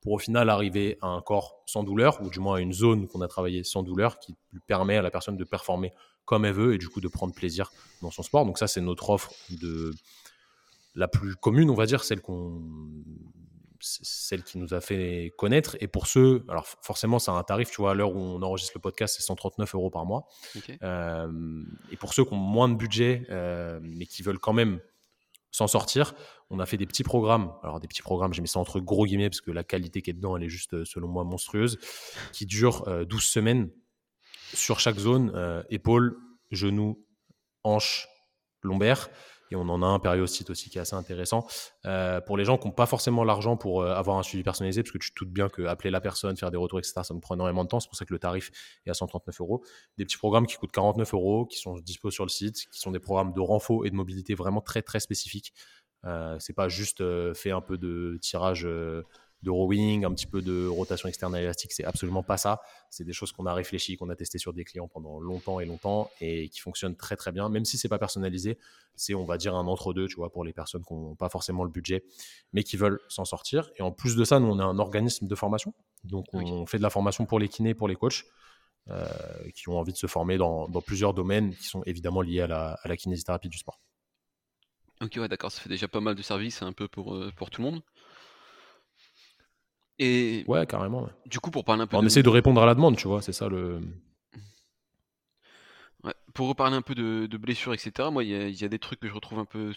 [0.03, 3.09] Pour au final arriver à un corps sans douleur, ou du moins à une zone
[3.09, 5.93] qu'on a travaillé sans douleur, qui permet à la personne de performer
[6.27, 8.45] comme elle veut et du coup de prendre plaisir dans son sport.
[8.45, 9.95] Donc ça c'est notre offre de
[10.95, 12.63] la plus commune, on va dire, celle qu'on
[13.81, 15.77] celle qui nous a fait connaître.
[15.81, 18.73] Et pour ceux, alors forcément, c'est un tarif, tu vois, à l'heure où on enregistre
[18.77, 20.27] le podcast, c'est 139 euros par mois.
[20.83, 24.81] Euh, et pour ceux qui ont moins de budget, euh, mais qui veulent quand même
[25.51, 26.15] s'en sortir,
[26.51, 27.53] on a fait des petits programmes.
[27.63, 30.11] Alors, des petits programmes, j'ai mis ça entre gros guillemets, parce que la qualité qui
[30.11, 31.79] est dedans, elle est juste, selon moi, monstrueuse,
[32.33, 33.71] qui durent euh, 12 semaines
[34.55, 36.17] sur chaque zone, euh, épaule,
[36.51, 37.05] genou,
[37.63, 38.09] hanche,
[38.63, 39.11] lombaire.
[39.55, 41.47] Et on en a un périostite aussi qui est assez intéressant.
[41.87, 44.83] Euh, pour les gens qui n'ont pas forcément l'argent pour euh, avoir un suivi personnalisé,
[44.83, 47.15] parce que tu te doutes bien que appeler la personne, faire des retours, etc., ça
[47.15, 47.79] me prend énormément de temps.
[47.79, 48.51] C'est pour ça que le tarif
[48.85, 49.65] est à 139 euros.
[49.97, 52.91] Des petits programmes qui coûtent 49 euros, qui sont dispo sur le site, qui sont
[52.91, 55.53] des programmes de renfort et de mobilité vraiment très très spécifiques.
[56.05, 58.67] Euh, c'est pas juste euh, fait un peu de tirage
[59.45, 62.61] de rowing, un petit peu de rotation externe élastique, c'est absolument pas ça.
[62.91, 65.67] C'est des choses qu'on a réfléchi, qu'on a testé sur des clients pendant longtemps et
[65.67, 68.59] longtemps et qui fonctionnent très très bien, même si c'est pas personnalisé.
[68.97, 71.65] C'est, on va dire, un entre-deux, tu vois, pour les personnes qui n'ont pas forcément
[71.65, 72.05] le budget,
[72.53, 73.71] mais qui veulent s'en sortir.
[73.77, 75.75] Et en plus de ça, nous, on est un organisme de formation.
[76.05, 78.25] Donc, on fait de la formation pour les kinés, pour les coachs,
[78.91, 79.07] euh,
[79.55, 82.47] qui ont envie de se former dans, dans, plusieurs domaines qui sont évidemment liés à
[82.47, 83.81] la, à la kinésithérapie du sport.
[85.01, 87.51] Ok, ouais, d'accord, ça fait déjà pas mal de services un peu pour, euh, pour
[87.51, 87.83] tout le monde.
[89.99, 91.05] Et ouais, carrément.
[91.05, 91.11] Ouais.
[91.27, 91.97] du coup, pour parler un peu.
[91.97, 92.07] On de...
[92.07, 93.81] essaie de répondre à la demande, tu vois, c'est ça le.
[96.03, 96.15] Ouais.
[96.35, 99.01] Pour reparler un peu de, de blessures, etc., moi, il y, y, a des trucs
[99.01, 99.73] que je retrouve un peu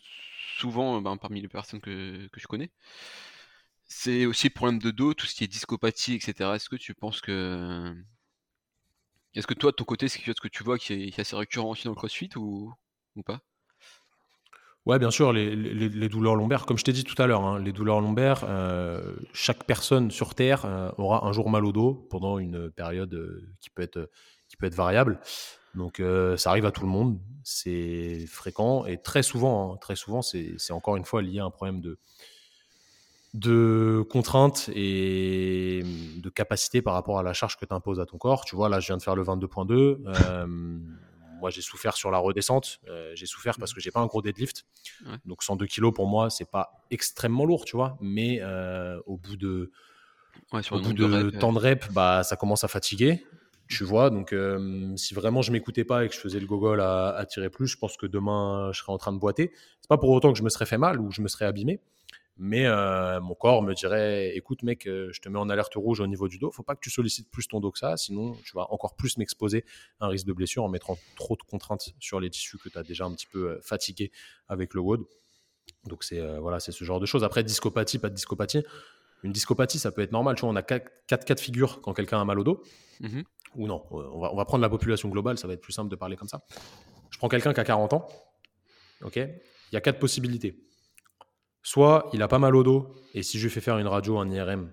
[0.58, 2.72] souvent ben, parmi les personnes que, que je connais.
[3.86, 6.52] C'est aussi le problème de dos, tout ce qui est discopathie, etc.
[6.56, 7.96] Est-ce que tu penses que.
[9.36, 11.20] Est-ce que toi, de ton côté, c'est quelque chose que tu vois qui est, qui
[11.20, 12.74] est assez récurrent aussi dans le crossfit ou,
[13.16, 13.40] ou pas?
[14.88, 17.74] Ouais, bien sûr, les, douleurs lombaires, comme je t'ai dit tout à l'heure, hein, les
[17.74, 22.40] douleurs lombaires, euh, chaque personne sur Terre euh, aura un jour mal au dos pendant
[22.40, 24.10] une période euh, qui peut être,
[24.48, 25.20] qui peut être variable.
[25.76, 26.02] Donc
[26.38, 30.72] ça arrive à tout le monde, c'est fréquent et très souvent, hein, très souvent, c'est
[30.72, 32.00] encore une fois lié à un problème de,
[33.34, 35.84] de contraintes et
[36.16, 38.46] de capacité par rapport à la charge que tu imposes à ton corps.
[38.46, 39.98] Tu vois, là, je viens de faire le 22.2.
[41.38, 42.80] Euh, moi, j'ai souffert sur la redescente.
[42.88, 44.66] Euh, j'ai souffert parce que j'ai pas un gros deadlift.
[45.06, 45.16] Ouais.
[45.26, 47.98] Donc 102 kilos pour moi, c'est pas extrêmement lourd, tu vois.
[48.02, 49.72] Mais euh, au bout de,
[50.54, 53.26] Ouais, sur au bout de, euh, temps de rep, bah, ça commence à fatiguer.
[53.68, 56.80] Tu vois, donc euh, si vraiment je m'écoutais pas et que je faisais le gogol
[56.80, 59.52] à, à tirer plus, je pense que demain je serais en train de boiter.
[59.82, 61.82] C'est pas pour autant que je me serais fait mal ou je me serais abîmé,
[62.40, 66.00] mais euh, mon corps me dirait écoute, mec, euh, je te mets en alerte rouge
[66.00, 68.34] au niveau du dos, faut pas que tu sollicites plus ton dos que ça, sinon
[68.44, 69.66] tu vas encore plus m'exposer
[70.00, 72.78] à un risque de blessure en mettant trop de contraintes sur les tissus que tu
[72.78, 74.12] as déjà un petit peu euh, fatigué
[74.48, 75.02] avec le WOD.
[75.86, 77.24] Donc c'est euh, voilà, c'est ce genre de choses.
[77.24, 78.64] Après, discopathie, pas de discopathie.
[79.24, 80.36] Une discopathie, ça peut être normal.
[80.36, 82.62] Tu vois, on a quatre, quatre cas de figure quand quelqu'un a mal au dos.
[83.00, 83.24] mhm.
[83.56, 85.90] Ou non, on va, on va prendre la population globale, ça va être plus simple
[85.90, 86.44] de parler comme ça.
[87.10, 88.08] Je prends quelqu'un qui a 40 ans.
[89.02, 90.67] Ok Il y a quatre possibilités.
[91.68, 94.20] Soit il a pas mal au dos, et si je lui fais faire une radio,
[94.20, 94.72] un IRM,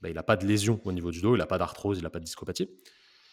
[0.00, 2.02] ben, il n'a pas de lésion au niveau du dos, il n'a pas d'arthrose, il
[2.02, 2.68] n'a pas de discopathie.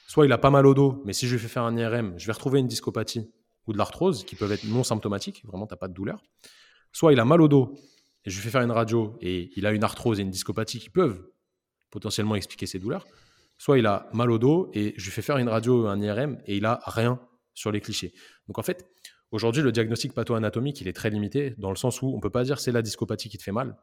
[0.05, 2.13] Soit il a pas mal au dos, mais si je lui fais faire un IRM,
[2.19, 3.27] je vais retrouver une discopathie
[3.65, 6.21] ou de l'arthrose qui peuvent être non symptomatiques, vraiment, tu n'as pas de douleur.
[6.91, 7.73] Soit il a mal au dos,
[8.23, 10.77] et je lui fais faire une radio, et il a une arthrose et une discopathie
[10.77, 11.27] qui peuvent
[11.89, 13.07] potentiellement expliquer ses douleurs.
[13.57, 16.37] Soit il a mal au dos, et je lui fais faire une radio un IRM,
[16.45, 17.19] et il a rien
[17.55, 18.13] sur les clichés.
[18.45, 18.87] Donc en fait,
[19.31, 22.29] aujourd'hui, le diagnostic patho-anatomique, il est très limité, dans le sens où on ne peut
[22.29, 23.77] pas dire c'est la discopathie qui te fait mal.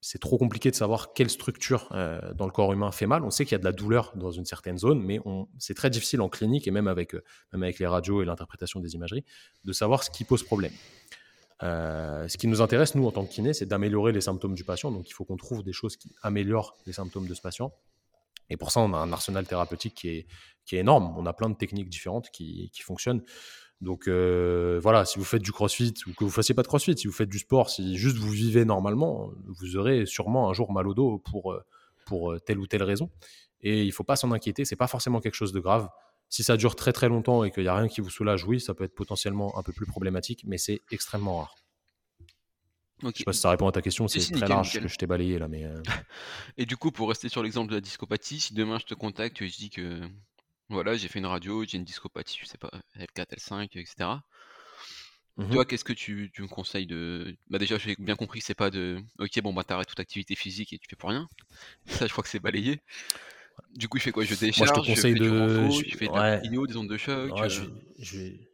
[0.00, 3.24] C'est trop compliqué de savoir quelle structure euh, dans le corps humain fait mal.
[3.24, 5.18] On sait qu'il y a de la douleur dans une certaine zone, mais
[5.58, 8.80] c'est très difficile en clinique et même avec, euh, même avec les radios et l'interprétation
[8.80, 9.24] des imageries,
[9.64, 10.72] de savoir ce qui pose problème.
[11.62, 14.64] Euh, ce qui nous intéresse, nous, en tant que kiné, c'est d'améliorer les symptômes du
[14.64, 14.90] patient.
[14.90, 17.72] Donc, il faut qu'on trouve des choses qui améliorent les symptômes de ce patient.
[18.50, 20.26] Et pour ça, on a un arsenal thérapeutique qui est,
[20.72, 21.14] énorme.
[21.16, 23.22] On a plein de techniques différentes qui fonctionnent.
[23.84, 26.96] Donc euh, voilà, si vous faites du crossfit ou que vous fassiez pas de crossfit,
[26.96, 30.72] si vous faites du sport, si juste vous vivez normalement, vous aurez sûrement un jour
[30.72, 31.62] mal au dos pour, euh,
[32.06, 33.10] pour euh, telle ou telle raison.
[33.60, 35.88] Et il faut pas s'en inquiéter, c'est pas forcément quelque chose de grave.
[36.30, 38.58] Si ça dure très très longtemps et qu'il n'y a rien qui vous soulage, oui,
[38.58, 41.54] ça peut être potentiellement un peu plus problématique, mais c'est extrêmement rare.
[43.02, 43.12] Ok.
[43.14, 44.82] Je sais pas si ça répond à ta question, c'est très nickel, large nickel.
[44.84, 45.82] que je t'ai balayé là, mais euh,
[46.56, 49.42] Et du coup, pour rester sur l'exemple de la discopathie, si demain je te contacte
[49.42, 50.00] et je dis que
[50.68, 54.22] voilà, j'ai fait une radio, j'ai une discopathie, je sais pas, L4, L5, etc.
[55.50, 57.36] Toi, qu'est-ce que tu, tu me conseilles de.
[57.50, 59.00] Bah, déjà, j'ai bien compris que c'est pas de.
[59.18, 61.28] Ok, bon, bah, t'arrêtes toute activité physique et tu fais pour rien.
[61.86, 62.80] Ça, je crois que c'est balayé.
[63.74, 64.22] Du coup, je fais quoi?
[64.24, 66.18] Je décharge, Moi, je te conseille fais du de- renfo, je- je fais de ouais.
[66.20, 67.32] la des ondes de choc.
[67.32, 68.50] Ouais, euh, je, vais, je, vais,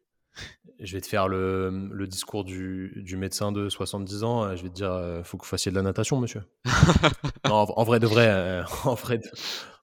[0.81, 4.45] je vais te faire le, le discours du, du médecin de 70 ans.
[4.45, 6.43] euh, Je vais te dire, euh, faut que vous fassiez de la natation, monsieur.
[7.45, 9.29] non, en, en vrai de vrai, euh, en vrai de,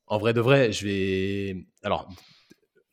[0.08, 1.68] en vrai de vrai, je vais.
[1.84, 2.10] Alors,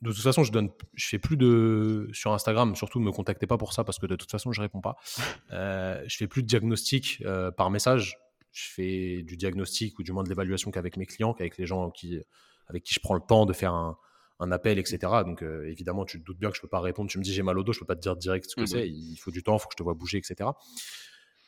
[0.03, 2.77] de toute façon, je donne, je fais plus de sur Instagram.
[2.77, 4.97] Surtout, ne me contactez pas pour ça parce que de toute façon, je réponds pas.
[5.53, 8.19] Euh, je fais plus de diagnostic euh, par message.
[8.51, 11.91] Je fais du diagnostic ou du moins de l'évaluation qu'avec mes clients, qu'avec les gens
[11.91, 12.19] qui,
[12.67, 13.97] avec qui je prends le temps de faire un,
[14.41, 14.99] un appel, etc.
[15.25, 17.09] Donc, euh, évidemment, tu te doutes bien que je peux pas répondre.
[17.09, 18.63] Tu me dis j'ai mal au dos, je peux pas te dire direct ce que
[18.63, 18.89] bah c'est.
[18.89, 20.51] Il faut du temps, il faut que je te vois bouger, etc.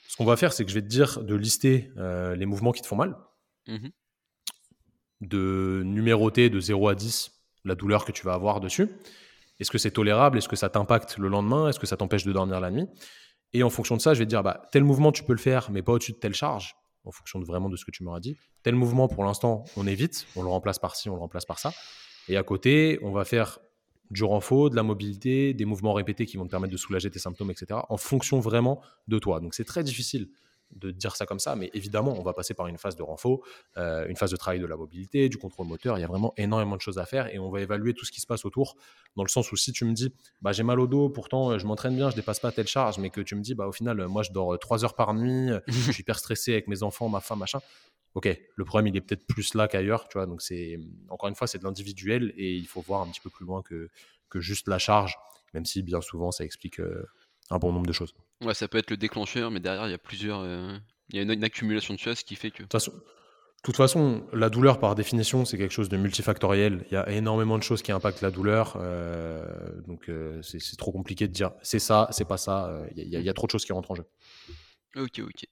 [0.08, 2.82] Ce qu'on va faire, c'est que je vais te dire de lister les mouvements qui
[2.82, 3.16] te font mal,
[3.66, 3.90] mhm.
[5.20, 7.32] De numéroter de 0 à 10
[7.64, 8.88] la douleur que tu vas avoir dessus.
[9.58, 10.38] Est-ce que c'est tolérable?
[10.38, 11.68] Est-ce que ça t'impacte le lendemain?
[11.68, 12.86] Est-ce que ça t'empêche de dormir la nuit?
[13.52, 15.38] Et en fonction de ça, je vais te dire, bah, tel mouvement, tu peux le
[15.38, 18.04] faire, mais pas au-dessus de telle charge, en fonction de vraiment de ce que tu
[18.04, 18.36] m'auras dit.
[18.62, 21.58] Tel mouvement, pour l'instant, on évite, on le remplace par ci, on le remplace par
[21.58, 21.72] ça.
[22.28, 23.58] Et à côté, on va faire
[24.10, 27.18] du renfort, de la mobilité, des mouvements répétés qui vont te permettre de soulager tes
[27.18, 29.40] symptômes, etc., en fonction vraiment de toi.
[29.40, 30.28] Donc c'est très difficile
[30.72, 33.40] de dire ça comme ça, mais évidemment, on va passer par une phase de renfort,
[33.76, 35.98] euh, une phase de travail de la mobilité, du contrôle moteur.
[35.98, 38.12] Il y a vraiment énormément de choses à faire et on va évaluer tout ce
[38.12, 38.76] qui se passe autour.
[39.16, 40.12] Dans le sens où si tu me dis,
[40.42, 42.98] bah, j'ai mal au dos, pourtant euh, je m'entraîne bien, je dépasse pas telle charge,
[42.98, 45.14] mais que tu me dis, bah, au final, euh, moi je dors 3 heures par
[45.14, 47.60] nuit, euh, je suis hyper stressé avec mes enfants, ma femme, machin.
[48.16, 50.26] Ok, le problème il est peut-être plus là qu'ailleurs, tu vois.
[50.26, 53.28] Donc c'est encore une fois c'est de l'individuel et il faut voir un petit peu
[53.28, 53.90] plus loin que,
[54.30, 55.18] que juste la charge,
[55.52, 57.06] même si bien souvent ça explique euh,
[57.50, 58.14] un bon nombre de choses.
[58.42, 60.40] Ouais, ça peut être le déclencheur, mais derrière, il y a plusieurs.
[60.40, 60.76] euh,
[61.08, 62.58] Il y a une, une accumulation de choses qui fait que.
[62.58, 66.84] De toute façon, de toute façon, la douleur, par définition, c'est quelque chose de multifactoriel.
[66.90, 68.76] Il y a énormément de choses qui impactent la douleur.
[68.80, 69.44] euh,
[69.86, 72.66] donc, euh, c'est trop compliqué de dire c'est ça, c'est pas ça.
[72.68, 74.04] euh, Il y, a- il y a trop de choses qui rentrent en jeu.
[74.96, 75.46] Ok, ok.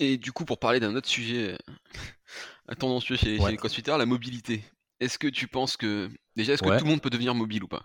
[0.00, 1.56] Et du coup, pour parler d'un autre sujet
[2.78, 4.64] tendancieux chez, chez les crossfitters, la mobilité.
[5.00, 6.08] Est-ce que tu penses que.
[6.36, 6.78] Déjà, est-ce que Ouais.
[6.78, 7.82] tout le monde peut devenir mobile ou pas?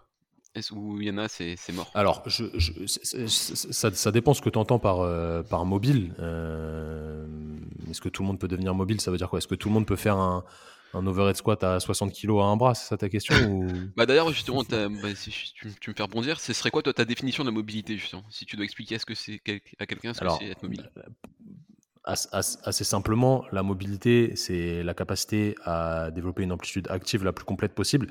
[0.56, 1.92] Est-ce où il y en a, c'est mort?
[1.94, 2.86] Alors, je, je-
[3.28, 6.14] ça, ça dépend ce que tu entends par, euh, par mobile.
[6.20, 7.26] Euh,
[7.90, 9.00] Est-ce que tout le monde peut devenir mobile?
[9.02, 9.38] Ça veut dire quoi?
[9.40, 10.44] Est-ce que tout le monde peut faire un,
[10.94, 12.74] un overhead squat à 60 kg à un bras?
[12.76, 13.90] C'est ça ta question ou...
[13.96, 17.06] Bah d'ailleurs, justement, bah, si tu, tu me fais rebondir, ce serait quoi toi ta
[17.06, 18.24] définition de la mobilité, justement?
[18.30, 20.48] Si tu dois expliquer à ce que c'est quel- à quelqu'un ce que Alors, c'est
[20.48, 20.90] être mobile?
[22.06, 22.28] As-
[22.64, 27.76] assez simplement, la mobilité, c'est la capacité à développer une amplitude active la plus complète
[27.76, 28.08] possible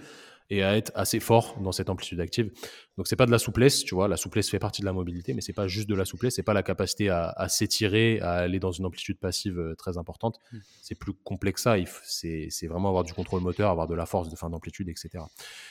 [0.50, 2.50] et à être assez fort dans cette amplitude active.
[2.96, 4.08] Donc, c'est pas de la souplesse, tu vois.
[4.08, 6.36] La souplesse fait partie de la mobilité, mais c'est pas juste de la souplesse.
[6.36, 9.98] C'est pas la capacité à, à s'étirer, à aller dans une amplitude passive euh, très
[9.98, 10.38] importante.
[10.52, 10.58] Mm.
[10.82, 11.76] C'est plus complexe que ça.
[12.04, 15.24] C'est vraiment avoir du contrôle moteur, avoir de la force de fin d'amplitude, etc.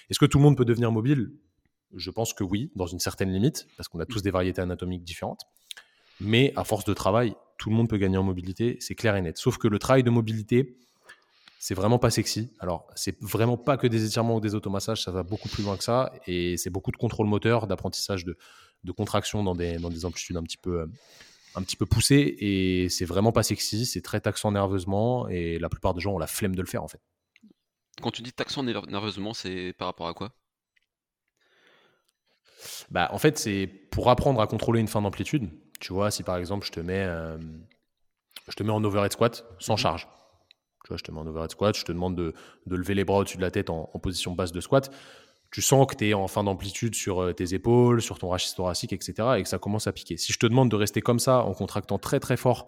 [0.10, 1.32] Est-ce que tout le monde peut devenir mobile?
[1.96, 5.04] Je pense que oui, dans une certaine limite, parce qu'on a tous des variétés anatomiques
[5.04, 5.42] différentes.
[6.20, 9.22] Mais à force de travail, tout le monde peut gagner en mobilité, c'est clair et
[9.22, 9.38] net.
[9.38, 10.78] Sauf que le travail de mobilité,
[11.60, 12.54] c'est vraiment pas sexy.
[12.60, 15.78] Alors, c'est vraiment pas que des étirements ou des automassages, ça va beaucoup plus loin
[15.78, 16.12] que ça.
[16.28, 18.38] Et c'est beaucoup de contrôle moteur, d'apprentissage de,
[18.84, 20.88] de contraction dans des, dans des amplitudes un petit peu, euh,
[21.56, 22.36] un petit peu poussées.
[22.40, 25.28] Et c'est vraiment pas sexy, c'est très taxant nerveusement.
[25.30, 27.02] Et la plupart des gens ont la flemme de le faire, en fait.
[28.02, 30.34] Quand tu dis taxant nerve- nerveusement, c'est par rapport à quoi?
[32.92, 35.50] Bah, en fait, c'est pour apprendre à contrôler une fin d'amplitude.
[35.80, 37.38] Tu vois, si par exemple, je te mets, euh,
[38.48, 39.80] je te mets en overhead squat sans Mhm.
[39.80, 40.08] charge.
[40.96, 42.34] Je te en overhead squat, je te demande de,
[42.68, 44.92] lever les bras au-dessus de la tête en, position basse de squat.
[45.52, 48.54] Tu sens que tu es en fin d'amplitude sur euh, tes épaules, sur ton rachis
[48.56, 49.14] thoracique, etc.
[49.38, 50.18] et que ça commence à piquer.
[50.18, 52.68] Si je te demande de rester comme ça en contractant très très fort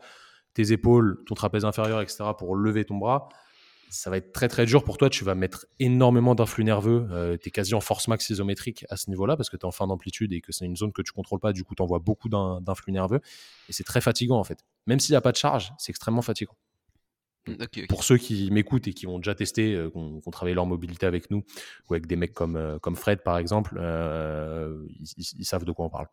[0.53, 2.23] tes épaules, ton trapèze inférieur, etc.
[2.37, 3.29] pour lever ton bras,
[3.89, 5.09] ça va être très très dur pour toi.
[5.09, 7.37] Tu vas mettre énormément d'influx nerveux.
[7.41, 9.71] tu es quasi en force max isométrique à ce niveau-là parce que tu es en
[9.71, 11.53] fin d'amplitude et que c'est une zone que tu contrôles pas.
[11.53, 13.19] Du coup, tu envoies beaucoup d'in- d'influx nerveux
[13.67, 14.63] et c'est très fatigant en fait.
[14.85, 16.55] Même s'il n'y a pas de charge, c'est extrêmement fatigant.
[17.47, 17.87] Mm, ok.
[17.87, 21.05] Pour ceux qui m'écoutent et qui ont déjà testé, euh, qui ont, travaillé leur mobilité
[21.05, 21.43] avec nous
[21.89, 25.65] ou avec des mecs comme, euh, comme Fred par exemple, euh, ils, ils- ils savent
[25.65, 26.07] de quoi on parle.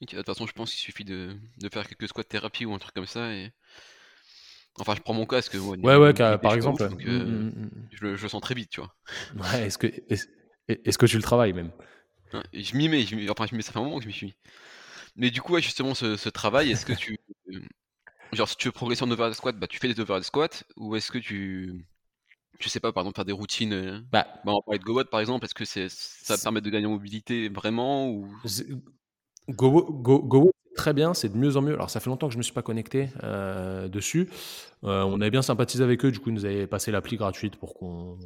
[0.00, 2.78] De toute façon, je pense qu'il suffit de, de faire quelques squats thérapie ou un
[2.78, 3.50] truc comme ça et.
[4.80, 5.58] Enfin, je prends mon cas parce que.
[5.58, 6.84] Ouais, ouais, car- par exemple.
[6.84, 7.88] ouf, donc, mm, euh, mm, mm.
[7.90, 8.94] je, le, je le sens très vite, tu vois.
[9.36, 11.72] Ouais, est-ce que, est-ce, que tu le travailles même?
[12.52, 14.14] Et je m'y mets, je enfin, je mets, ça fait un moment que je m'y
[14.14, 14.34] suis mis.
[15.16, 17.18] Mais du coup, ouais, justement, ce, ce travail, est-ce que tu.
[18.32, 20.96] Genre, si tu veux progresser en overhead squat, bah, tu fais des overhead squats ou
[20.96, 21.86] est-ce que tu.
[22.60, 23.72] Je sais pas, par exemple, faire des routines.
[23.72, 26.60] euh, Bah, Bah, on parlait de GoWatt par exemple, est-ce que c'est, ça C'est- permet
[26.60, 28.28] de gagner en mobilité vraiment ou...
[29.50, 31.74] Go, Go, très bien, c'est de mieux en mieux.
[31.74, 34.28] Alors, ça fait longtemps que je ne me suis pas connecté euh, dessus.
[34.84, 37.56] Euh, on avait bien sympathisé avec eux, du coup, ils nous avaient passé l'appli gratuite
[37.56, 38.18] pour qu'on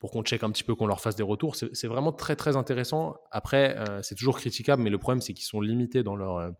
[0.00, 1.56] pour qu'on check un petit peu, qu'on leur fasse des retours.
[1.56, 3.16] C'est vraiment très, très intéressant.
[3.32, 6.52] Après, euh, c'est toujours critiquable, mais le problème, c'est qu'ils sont limités dans leur,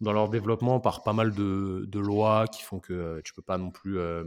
[0.00, 3.42] dans leur développement par pas mal de, de lois qui font que euh, tu peux
[3.42, 4.24] pas non plus euh,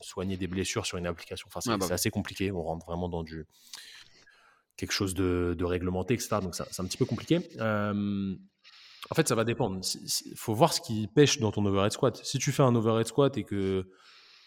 [0.00, 1.46] soigner des blessures sur une application.
[1.48, 2.52] Enfin, c'est Ouais, bah assez compliqué.
[2.52, 3.46] On rentre vraiment dans du
[4.76, 6.36] quelque chose de, de réglementé, etc.
[6.42, 7.40] Donc, c'est un petit peu compliqué.
[7.58, 8.34] Euh,
[9.10, 9.80] en fait, ça va dépendre.
[10.26, 12.20] Il faut voir ce qui pêche dans ton overhead squat.
[12.24, 13.88] Si tu fais un overhead squat et que,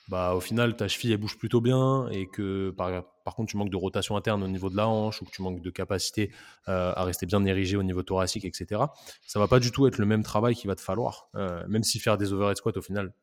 [0.09, 3.57] bah, au final, ta cheville, elle bouge plutôt bien et que, par, par contre, tu
[3.57, 6.31] manques de rotation interne au niveau de la hanche ou que tu manques de capacité
[6.67, 8.81] euh, à rester bien érigé au niveau thoracique, etc.,
[9.27, 11.29] ça va pas du tout être le même travail qu'il va te falloir.
[11.35, 13.13] Euh, même si faire des overhead squats, au final,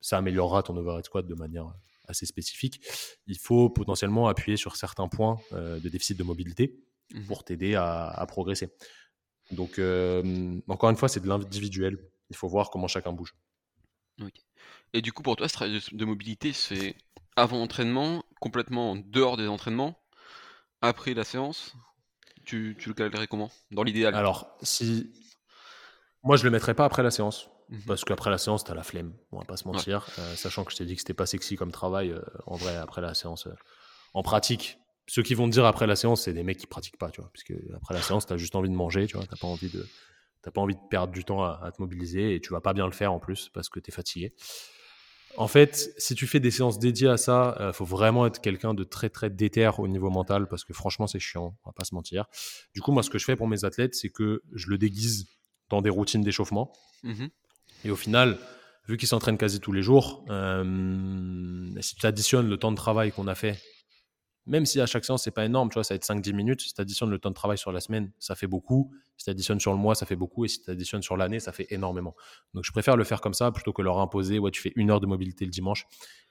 [0.00, 1.74] ça améliorera ton overhead squat de manière
[2.06, 2.80] assez spécifique.
[3.26, 6.78] Il faut potentiellement appuyer sur certains points euh, de déficit de mobilité
[7.14, 7.26] Mhm.
[7.26, 8.72] pour t'aider à, à progresser.
[9.52, 9.80] Donc,
[10.68, 11.98] encore une fois, c'est de l'individuel.
[12.30, 13.34] Il faut voir comment chacun bouge.
[14.92, 16.96] Et du coup, pour toi, ce travail de, de mobilité, c'est
[17.36, 19.98] avant entraînement, complètement en dehors des entraînements,
[20.80, 21.74] après la séance
[22.44, 23.50] Tu, tu le calerais comment?
[23.70, 24.14] Dans l'idéal?
[24.14, 25.12] Alors, si.
[26.22, 27.48] Moi, je le mettrais pas après la séance.
[27.68, 27.82] Mhm.
[27.86, 29.12] Parce qu'après la séance, tu as la flemme.
[29.32, 30.08] On va pas se mentir.
[30.18, 32.76] Euh, sachant que je t'ai dit que c'était pas sexy comme travail, euh, en vrai,
[32.76, 33.48] après la séance.
[33.48, 33.54] euh,
[34.14, 34.78] en pratique,
[35.08, 37.20] ceux qui vont te dire après la séance, c'est des mecs qui pratiquent pas, tu
[37.20, 37.30] vois.
[37.32, 39.26] Parce que après la séance, tu as juste envie de manger, tu vois.
[39.26, 39.84] T'as pas envie de.
[40.54, 42.86] Pas envie de perdre du temps à, à te mobiliser et tu vas pas bien
[42.86, 44.32] le faire en plus parce que tu es fatigué.
[45.38, 48.72] En fait, si tu fais des séances dédiées à ça, il faut vraiment être quelqu'un
[48.74, 51.84] de très très déter au niveau mental parce que franchement c'est chiant, on va pas
[51.84, 52.24] se mentir.
[52.74, 55.28] Du coup, moi ce que je fais pour mes athlètes, c'est que je le déguise
[55.68, 56.72] dans des routines d'échauffement
[57.02, 57.28] Mhm.
[57.84, 58.38] et au final,
[58.88, 63.12] vu qu'ils s'entraînent quasi tous les jours, euh, si tu additionnes le temps de travail
[63.12, 63.60] qu'on a fait,
[64.46, 66.60] même si à chaque séance, c'est pas énorme, tu vois, ça va être 5-10 minutes,
[66.60, 68.92] si tu additionnes le temps de travail sur la semaine, ça fait beaucoup.
[69.16, 70.44] Si tu additionnes sur le mois, ça fait beaucoup.
[70.44, 72.14] Et si tu additionnes sur l'année, ça fait énormément.
[72.54, 74.90] Donc je préfère le faire comme ça plutôt que leur imposer, ouais, tu fais une
[74.90, 75.86] heure de mobilité le dimanche.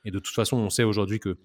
[0.05, 1.38] Et de toute façon, on sait aujourd'hui que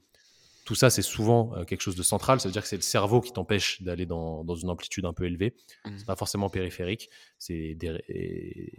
[0.64, 2.38] tout ça, c'est souvent euh, quelque chose de central.
[2.40, 5.12] Ça veut dire que c'est le cerveau qui t'empêche d'aller dans, dans une amplitude un
[5.12, 5.56] peu élevée.
[5.84, 5.98] Mhm.
[5.98, 7.08] C'est pas forcément périphérique.
[7.38, 7.76] C'est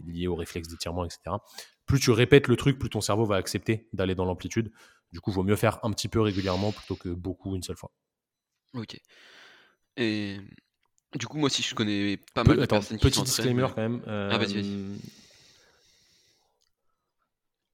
[0.05, 1.19] lié au réflexe d'étirement, etc.
[1.85, 4.71] Plus tu répètes le truc, plus ton cerveau va accepter d'aller dans l'amplitude.
[5.11, 7.77] Du coup, il vaut mieux faire un petit peu régulièrement plutôt que beaucoup une seule
[7.77, 7.91] fois.
[8.73, 8.97] Ok.
[9.97, 10.39] Et
[11.15, 13.69] Du coup, moi aussi, je connais pas mal de attends, personnes qui petit disclaimer mais
[13.69, 14.01] quand même.
[14.07, 15.20] ah vas-y, vas-y.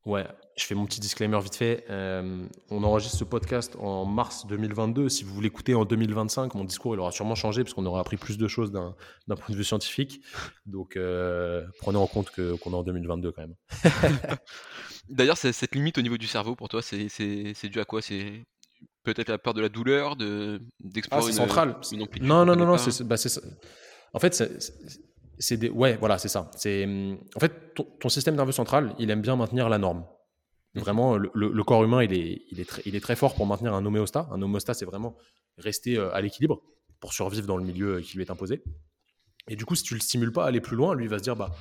[0.07, 1.83] Ouais, je fais mon petit disclaimer vite fait.
[1.89, 5.09] Euh, on enregistre ce podcast en mars 2022.
[5.09, 8.15] Si vous l'écoutez en 2025, mon discours il aura sûrement changé parce qu'on aura appris
[8.15, 8.95] plus de choses d'un
[9.27, 10.21] point de vue scientifique.
[10.65, 13.55] Donc euh, prenez en compte qu'on est en 2022 quand même.
[15.09, 18.01] D'ailleurs, cette limite au niveau du cerveau pour toi, c'est dû à quoi?
[18.01, 18.45] C'est
[19.03, 21.75] peut-être la peur de la douleur, de Ah, d'explorer c'est une, central.
[21.91, 22.77] une Non, non, non, non.
[22.77, 23.41] c'est- bah, ça.
[24.13, 24.41] En fait,
[25.39, 25.69] c'est- des.
[25.69, 26.49] Ouais, voilà, c'est ça.
[26.55, 30.05] C'est hum, en fait ton, ton système nerveux central, il aime bien maintenir la norme.
[30.75, 30.81] Mhm.
[30.81, 33.35] Vraiment, le, le- le corps humain, il est, il, est très, il est très fort
[33.35, 34.27] pour maintenir un homéostat.
[34.31, 35.15] Un homéostat, c'est vraiment
[35.57, 36.61] rester euh, à l'équilibre
[36.99, 38.63] pour survivre dans le milieu euh, qui lui est imposé.
[39.47, 41.17] Et du coup, si tu le stimules pas à aller plus loin, lui il va
[41.19, 41.51] se dire bah,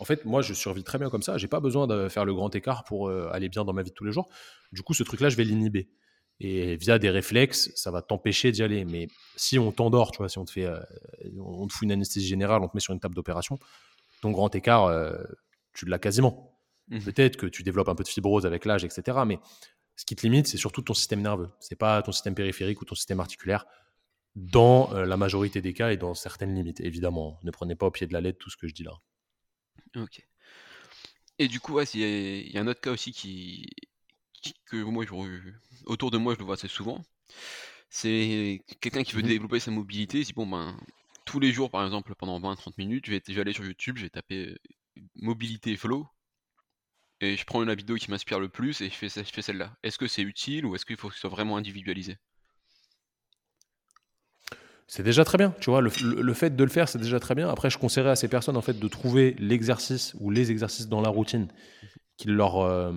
[0.00, 1.36] en fait, moi, je survis très bien comme ça.
[1.38, 3.90] J'ai pas besoin de faire le grand écart pour euh, aller bien dans ma vie
[3.90, 4.28] de tous les jours.
[4.72, 5.88] Du coup, ce truc-là, je vais l'inhiber.
[6.40, 8.84] Et via des réflexes, ça va t'empêcher d'y aller.
[8.84, 10.80] Mais si on t'endort, tu vois, si on te fait, euh,
[11.38, 13.58] on te fout une anesthésie générale, on te met sur une table d'opération,
[14.20, 15.16] ton grand écart, euh,
[15.74, 16.58] tu l'as quasiment.
[16.88, 17.02] Mhm.
[17.04, 19.18] Peut-être que tu développes un peu de fibrose avec l'âge, etc.
[19.26, 19.38] Mais
[19.96, 21.50] ce qui te limite, c'est surtout ton système nerveux.
[21.60, 23.66] C'est pas ton système périphérique ou ton système articulaire.
[24.34, 27.38] Dans euh, la majorité des cas et dans certaines limites, évidemment.
[27.44, 28.94] Ne prenez pas au pied de la lettre tout ce que je dis là.
[29.96, 30.26] OK.
[31.38, 33.68] Et du coup, ouais, y il y a un autre cas aussi qui
[34.66, 35.12] que moi, je
[35.86, 37.02] autour de moi, je le vois assez souvent.
[37.90, 39.28] C'est quelqu'un qui veut Mhm.
[39.28, 40.78] développer sa mobilité, il dit: «Bon, ben,
[41.26, 43.98] tous les jours, par exemple, pendant 20-30 minutes, je vais je vais aller sur YouTube,
[43.98, 44.58] je vais taper, heu,
[45.16, 46.06] mobilité flow
[47.20, 49.76] et je prends la vidéo qui m'inspire le plus et je fais je fais celle-là».
[49.82, 52.18] Est-ce que c'est utile ou est-ce qu'il faut que ce soit vraiment individualisé?
[54.86, 55.80] C'est déjà très bien, tu vois.
[55.80, 57.48] Le, le- le fait de le faire, c'est déjà très bien.
[57.48, 61.00] Après, je conseillerais à ces personnes en fait de trouver l'exercice ou les exercices dans
[61.00, 61.48] la routine
[62.16, 62.92] qui leur euh,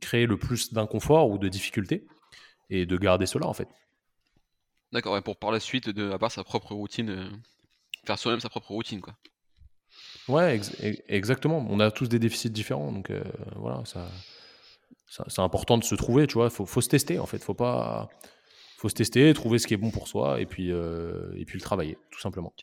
[0.00, 2.06] créent le plus d'inconfort ou de difficulté
[2.70, 3.68] et de garder cela en fait.
[4.90, 7.30] D'accord, ouais, pour par la suite de avoir sa propre routine, heu,
[8.06, 9.16] faire soi-même sa propre routine, quoi.
[10.28, 11.64] Ouais, ex- e- exactement.
[11.70, 13.22] On a tous des déficits différents, donc euh,
[13.56, 14.10] voilà, ça,
[15.08, 16.50] ça- c'est important de se trouver, tu vois.
[16.50, 17.42] Faut, faut se tester en fait.
[17.44, 18.08] Faut pas,
[18.78, 21.58] faut se tester, trouver ce qui est bon pour soi et puis euh, et puis
[21.58, 22.54] le travailler, tout simplement.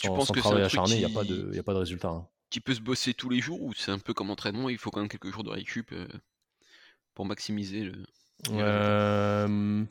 [0.00, 1.62] Tu Sans, penses sans que travail acharné, il n'y a pas qui de, y a
[1.62, 2.08] pas de résultat.
[2.10, 2.28] hein.
[2.52, 4.92] Qui peut se bosser tous les jours ou c'est un peu comme entraînement, il faut
[4.92, 6.08] quand même quelques jours de récup, heu,
[7.14, 8.04] pour maximiser le?
[8.50, 9.84] Euh,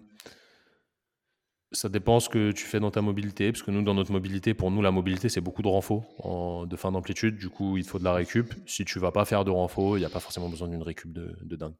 [1.71, 4.53] ça dépend ce que tu fais dans ta mobilité, parce que nous, dans notre mobilité,
[4.53, 7.37] pour nous, la mobilité, c'est beaucoup de en- de fin d'amplitude.
[7.37, 8.53] Du coup, il te faut de la récup.
[8.67, 11.13] Si tu vas pas faire de renfort, il n'y a pas forcément besoin d'une récup
[11.13, 11.75] de, de dingue.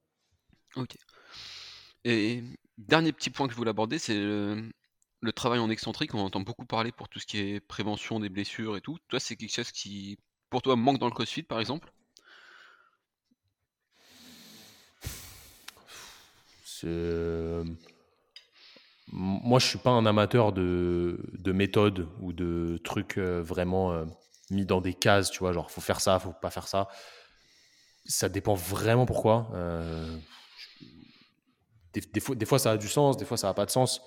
[0.76, 0.96] OK.
[2.04, 2.44] Et
[2.78, 4.70] dernier petit point que je voulais aborder, c'est le
[5.24, 6.16] le travail en excentrique.
[6.16, 8.98] On entend beaucoup parler pour tout ce qui est prévention des blessures et tout.
[9.08, 10.18] Toi, c'est quelque chose qui,
[10.52, 11.92] pour toi, manque dans le CrossFit, par exemple?
[16.84, 17.64] Euh,
[19.12, 24.06] Moi, je suis pas un amateur de, de méthodes ou de trucs euh, vraiment euh,
[24.52, 26.88] mis dans des cases, tu vois, genre faut faire ça, faut pas faire ça.
[28.06, 29.50] Ça dépend vraiment pourquoi.
[31.94, 33.72] Des, des fois, des fois, ça a du sens, des fois, ça n'a pas de
[33.72, 34.02] sens.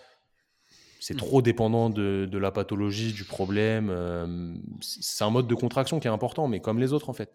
[1.06, 1.18] C'est Mmh.
[1.18, 3.90] trop dépendant de, de la pathologie, du problème.
[3.90, 7.30] euh, c'est un mode de contraction qui est important, mais comme les autres, en fait.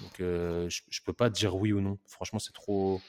[0.00, 1.98] Donc, euh, je, je peux pas dire oui ou non.
[2.06, 3.00] Franchement, c'est trop,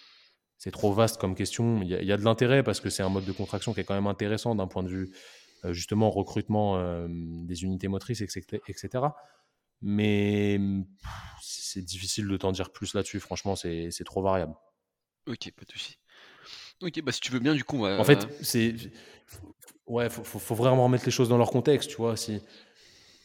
[0.57, 1.83] c'est trop vaste comme question.
[1.83, 3.71] Il y a, il y a de l'intérêt parce que c'est un mode de contraction
[3.71, 5.11] qui est quand même intéressant d'un point de vue,
[5.63, 8.63] euh, justement, recrutement des unités motrices, etc.
[8.67, 8.89] etc.
[9.83, 10.59] Mais
[11.39, 13.19] c'est difficile de t'en dire plus là-dessus.
[13.19, 14.55] Franchement, c'est trop variable.
[15.27, 15.99] OK, pas de souci.
[16.81, 18.73] OK, bah, si tu veux bien, du coup, on En fait, va c'est.
[19.88, 22.15] Ouais, faut, faut, vraiment remettre les choses dans leur contexte, tu vois.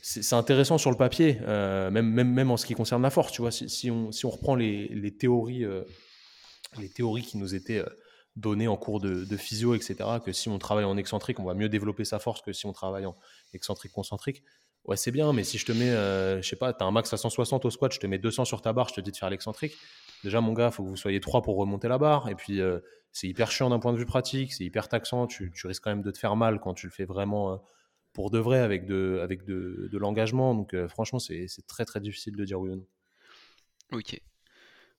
[0.00, 3.52] C'est intéressant sur le papier, euh, même, en ce qui concerne la force, tu vois.
[3.52, 5.84] Si, on, reprend les, les théories, euh,
[6.78, 7.88] les théories qui nous étaient euh,
[8.34, 11.54] données en cours de, de physio, etc., que si on travaille en excentrique, on va
[11.54, 13.16] mieux développer sa force que si on travaille en
[13.52, 14.42] excentrique concentrique.
[14.84, 16.90] Ouais, c'est bien, mais si je te mets, euh, je sais pas, tu as un
[16.90, 19.12] max à 160 au squat, je te mets 200 sur ta barre, je te dis
[19.12, 19.74] de faire l'excentrique.
[20.24, 22.28] Déjà, mon gars, faut que vous soyez trois pour remonter la barre.
[22.28, 22.80] Et puis, euh,
[23.12, 25.26] c'est hyper chiant d'un point de vue pratique, c'est hyper taxant.
[25.26, 27.56] Tu, tu risques quand même de te faire mal quand tu le fais vraiment euh,
[28.14, 30.54] pour de vrai, avec de, avec de, de l'engagement.
[30.54, 32.86] Donc, franchement, c'est c'est très, très difficile de dire oui ou non.
[33.92, 34.20] OK.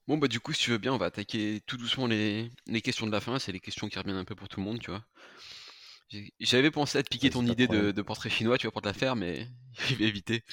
[0.07, 2.81] Bon, bah, du coup, si tu veux bien, on va attaquer tout doucement les les
[2.81, 3.39] questions de la fin.
[3.39, 5.05] C'est les questions qui reviennent un peu pour tout le monde, tu vois?
[6.39, 8.87] J'avais pensé à te piquer Vas-y, ton idée de portrait chinois, tu vois, pour te
[8.87, 9.47] la faire, mais
[9.87, 10.43] je vais éviter.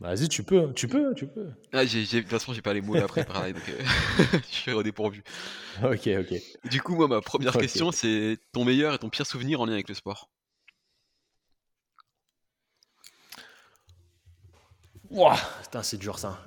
[0.00, 1.50] Vas-y, tu peux, tu peux, tu peux.
[1.72, 3.78] Ah, j'ai j'ai de toute façon, j'ai pas les mots là préparés, donc heu,
[4.50, 5.22] je suis au dépourvu.
[5.82, 6.32] Ok, ok.
[6.64, 9.72] Du coup, moi, ma première question, c'est ton meilleur et ton pire souvenir en lien
[9.72, 10.28] avec le sport?
[15.10, 16.38] Ouah, putain, c'est dur ça.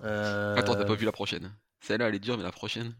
[0.56, 1.56] Attends, tu Euh, pas vu la prochaine.
[1.82, 2.96] Celle-là, elle est dure, mais la prochaine?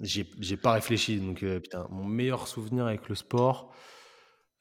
[0.00, 1.20] J'ai pas réfléchi.
[1.20, 3.74] Donc, euh, putain, mon meilleur souvenir avec le sport.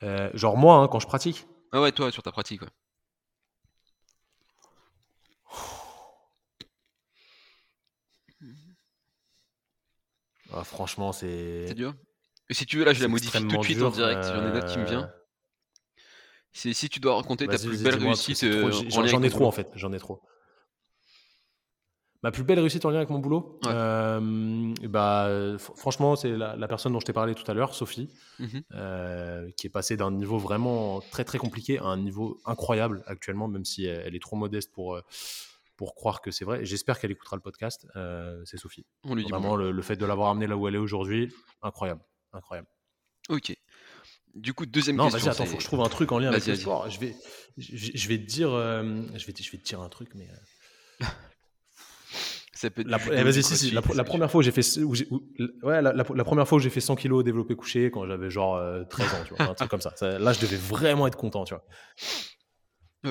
[0.04, 1.46] euh, genre, moi, hein, quand je pratique.
[1.72, 2.70] Ah ouais, toi, sur ta pratique, ouais.
[10.54, 11.66] Ah, franchement, c'est.
[11.68, 11.94] C'est dur.
[12.50, 14.24] Et si tu veux, là, je la modifie tout de suite en direct.
[14.24, 15.10] J'en ai une autre qui me euh, vient.
[16.54, 19.68] C'est si tu dois raconter ta plus belle réussite euh, J'en ai trop en fait,
[19.76, 20.22] j'en ai trop.
[22.26, 23.70] Ma plus belle réussite en lien avec mon boulot Ouais.
[23.72, 27.76] Euh, bah, fr- Franchement, c'est la, la personne dont je t'ai parlé tout à l'heure,
[27.76, 28.10] Sophie.
[28.40, 28.64] Mhm.
[28.74, 33.48] euh, qui est passée d'un niveau vraiment très très compliqué à un niveau incroyable actuellement,
[33.48, 35.02] même si elle, elle est trop modeste pour, euh,
[35.78, 36.66] pour croire que c'est vrai.
[36.66, 37.86] J'espère qu'elle écoutera le podcast.
[37.96, 38.88] euh, c'est Sophie.
[39.04, 41.32] On lui dit Vraiment, le, le fait de l'avoir amenée là où elle est aujourd'hui,
[41.62, 42.02] incroyable.
[42.34, 42.68] incroyable.
[43.30, 43.56] Ok.
[44.34, 45.20] Du coup, deuxième Non, question.
[45.20, 46.90] vas-y, attends, faut que je trouve un truc en lien avec le sport.
[46.90, 47.16] Je vais,
[47.60, 50.28] je, je vais te dire, je vais, te- je vais te dire un truc, mais.
[52.66, 53.72] Euh, Ça peut être La, eh, vas-y, si, si,
[54.04, 55.22] première fois où j'ai fait, où j'ai- où-
[55.64, 58.84] ouais, la, première fois où j'ai fait 100 kilos développé couché quand j'avais genre euh,
[58.84, 59.94] 13 ans, tu vois, un truc comme ça.
[59.96, 61.64] Ça- Là, je devais vraiment être content, tu vois.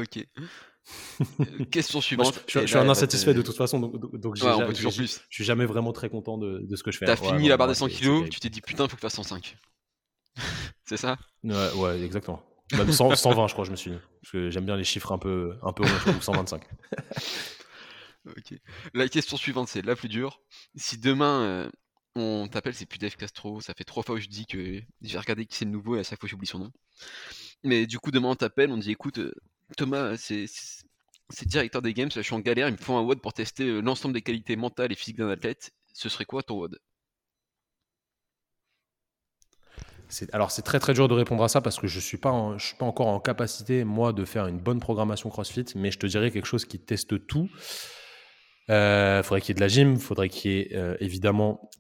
[0.01, 0.19] Ok.
[1.41, 2.43] Euh, question Moi, je, suivante.
[2.47, 4.99] je suis- je là, un va insatisfait de toute façon, donc, donc, Ouais, toujours j'ai-
[4.99, 5.21] plus.
[5.31, 7.07] je suis jamais vraiment très content de, de ce que je fais.
[7.07, 8.97] T'as fini ouais, la barre des 100 c'est- c'est kilos, tu t'es dit putain, faut
[8.97, 9.57] que je fasse 105.
[10.85, 11.17] c'est ça?
[11.43, 12.43] Ouais, ouais, exactement.
[12.73, 13.99] Même 100 120, je crois, je me suis dit.
[14.23, 16.63] Parce que j'aime bien les chiffres un peu, un peu ronds, ou 125.
[18.95, 20.41] La question suivante, c'est la plus dure.
[20.77, 21.71] Si demain euh,
[22.15, 25.19] on t'appelle, c'est plus Dave Castro, ça fait trois fois que je dis que j'ai
[25.19, 26.73] regardé qui c'est le nouveau et à chaque fois j'oublie son nom.
[27.63, 29.35] Mais du coup, demain on t'appelle, on dit écoute, euh,
[29.77, 30.47] Thomas, c'est
[31.47, 33.65] directeur des games, là, je suis en galère, il me faut un WOD pour tester
[33.65, 35.73] euh, l'ensemble des qualités mentales et physiques d'un athlète.
[35.93, 36.79] Ce serait quoi ton WOD?
[40.33, 42.67] Alors c'est très très dur de répondre à ça parce que je suis pas je
[42.67, 46.07] suis pas encore en capacité moi de faire une bonne programmation CrossFit, mais je te
[46.07, 47.49] dirais quelque chose qui teste tout.
[48.69, 51.71] Il faudrait qu'il y ait de la gym, faudrait qu'il y ait euh, évidemment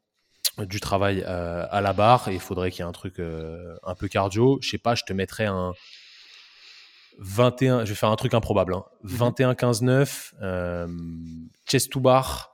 [0.58, 3.74] du travail euh, à la barre et il faudrait qu'il y ait un truc euh,
[3.82, 4.58] un peu cardio.
[4.62, 5.72] Je sais pas, je te mettrais un
[7.18, 8.74] 21, je vais faire un truc improbable.
[8.74, 8.84] hein.
[9.02, 10.86] 21 15 9 euh,
[11.66, 12.52] chest to bar,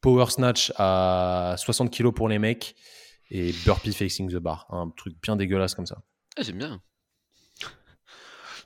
[0.00, 2.74] power snatch à 60 kg pour les mecs
[3.30, 4.66] et burpee facing the bar.
[4.70, 5.98] Un truc bien dégueulasse comme ça.
[6.36, 6.80] Ah, j'aime bien.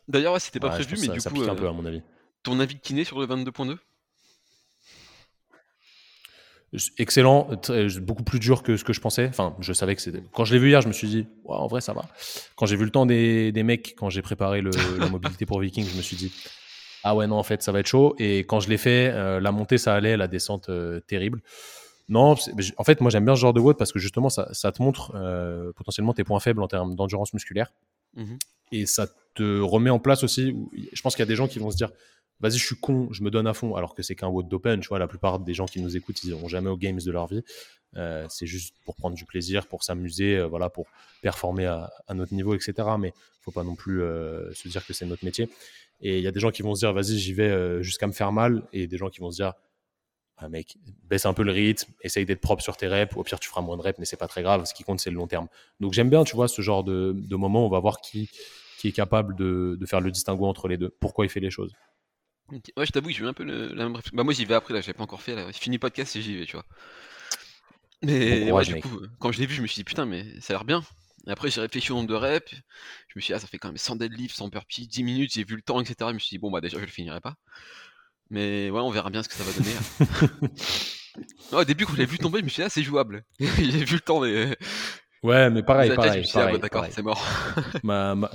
[0.08, 1.68] D'ailleurs, ouais, c'était pas Ouais, prévu, mais du ça, ça coup, pique un euh, peu
[1.68, 2.02] à mon avis.
[2.42, 3.78] ton avis de kiné sur le 22.2
[6.96, 9.26] Excellent, très- beaucoup plus dur que ce que je pensais.
[9.28, 10.22] Enfin, je savais que c'était.
[10.32, 12.02] Quand je l'ai vu hier, je me suis dit, Ouais, en vrai, ça va.
[12.56, 15.60] Quand j'ai vu le temps des, des mecs, quand j'ai préparé le- la mobilité pour
[15.60, 16.32] Viking, je me suis dit,
[17.04, 18.14] ah ouais, non, en fait, ça va être chaud.
[18.18, 21.42] Et quand je l'ai fait, euh, la montée, ça allait, la descente, euh, terrible.
[22.08, 22.34] Non,
[22.78, 24.82] en fait, moi, j'aime bien ce genre de WOD parce que justement, ça, ça te
[24.82, 27.72] montre euh, potentiellement tes points faibles en termes d'endurance musculaire.
[28.16, 28.38] Mhm.
[28.72, 30.54] Et ça te remet en place aussi.
[30.92, 31.90] Je pense qu'il y a des gens qui vont se dire
[32.42, 34.80] vas-y, je suis con, je me donne à fond, alors que c'est qu'un WOD d'open.
[34.80, 37.10] Tu vois, la plupart des gens qui nous écoutent, ils n'iront jamais aux games de
[37.10, 37.42] leur vie.
[37.96, 40.86] Euh, c'est juste pour prendre du plaisir, pour s'amuser, euh, voilà, pour
[41.22, 42.74] performer à, à notre niveau, etc.
[42.98, 45.48] Mais faut pas non plus euh, se dire que c'est notre métier.
[46.00, 48.12] Et il y a des gens qui vont se dire vas-y, j'y vais jusqu'à me
[48.12, 49.52] faire mal, et des gens qui vont se dire
[50.38, 53.16] ah, mec, baisse un peu le rythme, essaye d'être propre sur tes reps.
[53.16, 54.64] Au pire, tu feras moins de reps, mais c'est pas très grave.
[54.64, 55.46] Ce qui compte, c'est le long terme.
[55.78, 57.64] Donc j'aime bien, tu vois, ce genre de, de moment.
[57.64, 58.28] On va voir qui,
[58.78, 60.90] qui est capable de, de faire le distinguo entre les deux.
[60.98, 61.72] Pourquoi il fait les choses.
[62.50, 64.16] Ouais, je t'avoue que j'ai eu un peu le- la même réflexion.
[64.16, 65.34] Bah, moi, j'y vais après, là, j'ai pas encore fait.
[65.34, 65.50] Là.
[65.52, 66.64] Fini podcast et j'y vais, tu vois.
[68.02, 68.82] Mais Bon ouais, du mec.
[68.82, 70.64] coup, euh, quand je l'ai vu, je me suis dit putain, mais ça a l'air
[70.64, 70.82] bien.
[71.26, 72.50] Et après, j'ai réfléchi au nombre de reps.
[72.50, 75.32] Je me suis dit, ah, ça fait quand même 100 deadlifts, 100 burpees, 10 minutes,
[75.32, 75.94] j'ai vu le temps, etc.
[76.10, 77.36] Je me suis dit, bon, bah, déjà, je le finirai pas.
[78.30, 80.50] Mais ouais, on verra bien ce que ça va donner.
[81.52, 83.24] Au début, quand je l'ai vu tomber, je me suis dit, ah, c'est jouable.
[83.38, 84.56] j'ai vu le temps des,
[85.22, 86.92] Ouais, mais pareil, pareil, dit, ah, pareil, bah, d'accord, pareil.
[86.96, 87.24] c'est mort.
[87.84, 88.30] Ma, ma,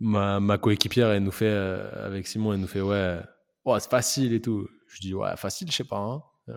[0.00, 3.20] ma, ma coéquipière, elle nous fait, euh, avec Simon, elle nous fait, ouais,
[3.64, 4.68] oh, c'est facile et tout.
[4.88, 5.98] Je dis, ouais, facile, je sais pas.
[5.98, 6.22] Hein.
[6.48, 6.56] Euh,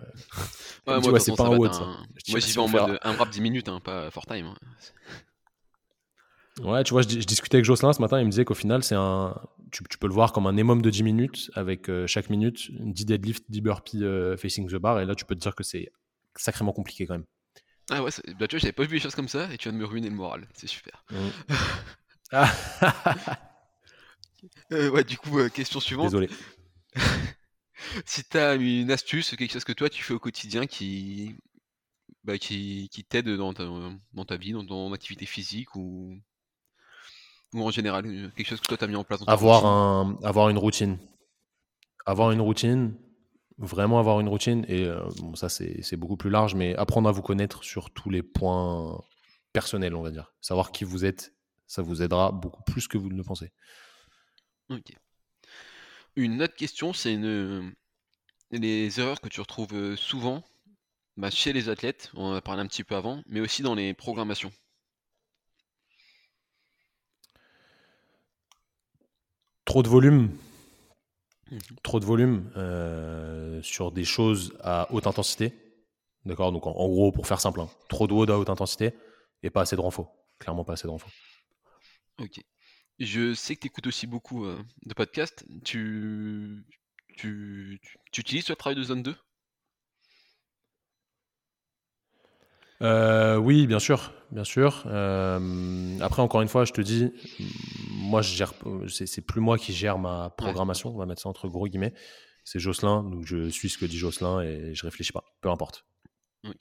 [0.86, 3.30] Ouais, moi, ouais, c'est pas un WOD, un- Moi, j'y vais en mode un rap
[3.30, 4.46] 10 minutes, hein, pas for time.
[4.46, 4.56] hein.
[6.62, 8.82] Ouais, tu vois, je, je discutais avec Jocelyn ce matin, il me disait qu'au final,
[8.82, 9.34] c'est un,
[9.70, 12.70] tu, tu peux le voir comme un minimum de 10 minutes, avec euh, chaque minute
[12.70, 15.62] 10 deadlift, 10 burpees euh, facing the bar, et là, tu peux te dire que
[15.62, 15.90] c'est
[16.34, 17.26] sacrément compliqué quand même.
[17.90, 19.72] Ah ouais, bah, tu vois, j'avais pas vu les choses comme ça et tu viens
[19.72, 21.04] de me ruiner le moral, c'est super.
[21.10, 21.14] Ah,
[24.72, 26.06] Euh, ouais, du coup, euh, question suivante.
[26.06, 26.28] Désolé.
[28.06, 31.36] Si t'as une astuce, quelque chose que toi tu fais au quotidien qui,
[32.24, 33.64] bah, qui, qui t'aide dans ta,
[34.14, 36.16] dans ta vie, dans ton activité physique ou,
[37.52, 39.60] ou en général, euh, quelque chose que toi t'as mis en place dans ta Avoir,
[39.60, 39.68] routine?
[40.24, 40.98] un, avoir une routine.
[42.06, 42.96] Avoir une routine,
[43.58, 47.12] vraiment avoir une routine, et euh, bon, ça, c'est beaucoup plus large, mais apprendre à
[47.12, 49.00] vous connaître sur tous les points
[49.52, 50.32] personnels, on va dire.
[50.40, 51.35] Savoir qui vous êtes,
[51.66, 53.50] ça vous aidera beaucoup plus que vous ne le pensez.
[54.70, 54.92] Ok.
[56.16, 57.74] Une autre question, c'est une...
[58.50, 60.42] les erreurs que tu retrouves euh, souvent
[61.16, 63.74] bah, chez les athlètes, on en a parlé un petit peu avant, mais aussi dans
[63.74, 64.52] les programmations.
[69.66, 70.30] trop de volume.
[71.50, 75.52] Mmh Trop de volume euh, sur des choses à haute intensité.
[76.24, 76.50] D'accord?
[76.50, 78.94] Donc, en, en gros, pour faire simple, hein, trop de WOD à haute intensité
[79.42, 80.14] et pas assez de renfort.
[80.38, 81.10] Clairement, pas assez de renfort.
[82.18, 82.40] OK.
[82.98, 85.44] Je sais que tu écoutes aussi beaucoup, heu, de podcasts.
[85.64, 86.64] Tu
[87.16, 89.16] tu tu tu utilises le travail de zone 2?
[92.82, 94.84] Euh, oui, bien sûr, bien sûr.
[94.86, 97.10] Euh, après, encore une fois, je te dis,
[97.90, 98.52] moi, je gère,
[98.88, 100.90] c'est, c'est plus moi qui gère ma programmation.
[100.94, 101.94] On va mettre ça entre gros guillemets.
[102.44, 105.24] C'est Jocelyn, donc je suis ce que dit Jocelyn et je réfléchis pas.
[105.40, 105.86] Peu importe.
[106.44, 106.54] Oui.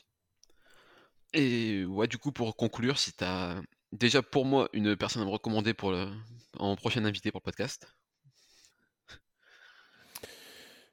[1.34, 3.62] Et ouais, du coup, pour conclure, si tu as
[3.96, 6.08] déjà pour moi une personne à me recommander pour le
[6.58, 7.88] en prochain invité pour le podcast?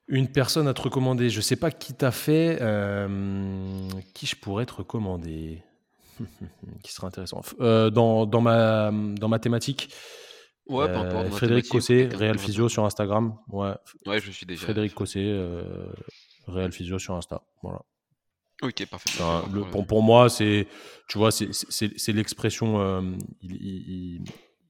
[0.09, 4.67] Une personne à te recommander, je sais pas qui t'a fait, euh, qui je pourrais
[4.67, 5.63] te recommander
[6.83, 9.89] Qui serait intéressant euh, dans, dans, ma, dans ma thématique,
[10.67, 13.37] Ouais, euh, Frédéric Cossé, Real Physio sur Instagram.
[13.49, 13.75] Ouais,
[14.07, 15.93] Ouais, je suis déjà Frédéric Cossé, euh,
[16.47, 17.43] Real Physio sur Insta.
[17.63, 17.81] Voilà.
[18.63, 19.11] OK, parfait.
[19.53, 20.67] Le- pour pour, moi, c'est,
[21.09, 22.81] tu vois, c'est, l'expression.
[22.81, 23.03] euh,
[23.43, 23.89] il, il-
[24.21, 24.25] il-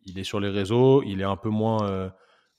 [0.05, 2.11] il est sur les réseaux, il est un peu moins euh,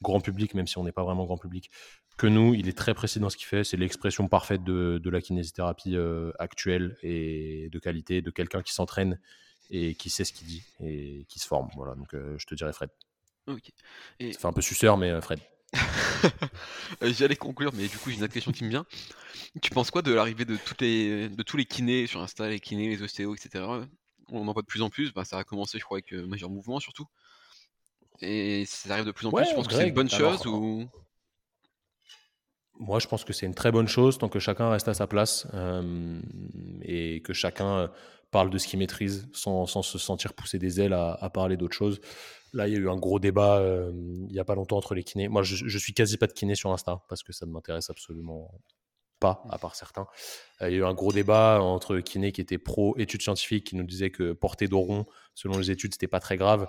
[0.02, 1.70] grand public, même si on n'est pas vraiment grand public
[2.18, 2.54] que nous.
[2.54, 3.64] Il est très précis dans ce qu'il fait.
[3.66, 8.74] C'est l'expression parfaite de, de la kinésithérapie euh, actuelle et de qualité, de quelqu'un qui
[8.74, 9.20] s'entraîne
[9.72, 11.68] et qui sait ce qu'il dit et qui se forme.
[11.76, 11.96] Voilà.
[11.96, 12.90] Donc, je te dirais Fred.
[13.48, 13.72] OK.
[14.20, 15.40] Et Ça fait un peu suceur, mais Fred.
[17.02, 18.86] Euh, J'allais conclure, mais du coup, j'ai une autre question qui me vient.
[19.62, 22.60] Tu penses quoi de l'arrivée de toutes les de tous les kinés sur Insta, les
[22.60, 23.66] kinés, les ostéos, etc.
[24.30, 25.12] On en voit de plus en plus.
[25.12, 27.08] Bah, ça a commencé, je crois, avec euh, Major Mouvement surtout.
[28.22, 29.46] Et ça arrive de plus en plus.
[29.48, 30.88] Tu penses que c'est une bonne alors, chose ou?
[32.80, 35.08] Moi, je pense que c'est une très bonne chose tant que chacun reste à sa
[35.08, 36.22] place euh,
[36.84, 37.92] et que chacun
[38.34, 41.76] parle de ce qu'il maîtrise sans, sans se sentir pousser des ailes à, parler d'autre
[41.76, 42.02] chose.
[42.52, 44.96] Là, il y a eu un gros débat euh, il n'y a pas longtemps entre
[44.96, 45.28] les kinés.
[45.30, 47.90] Moi, je, je suis quasi pas de kiné sur Insta parce que ça ne m'intéresse
[47.90, 48.52] absolument
[49.20, 50.08] pas, à part certains.
[50.62, 53.68] Euh, il y a eu un gros débat entre kinés qui étaient pro études scientifiques
[53.68, 56.68] qui nous disaient que porter dos rond, selon les études, c'était pas très grave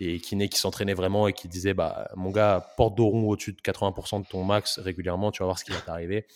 [0.00, 3.52] et kiné qui s'entraînait vraiment et qui disait bah mon gars porte dos rond au-dessus
[3.52, 6.26] de 80% de ton max régulièrement tu vas voir ce qui va t'arriver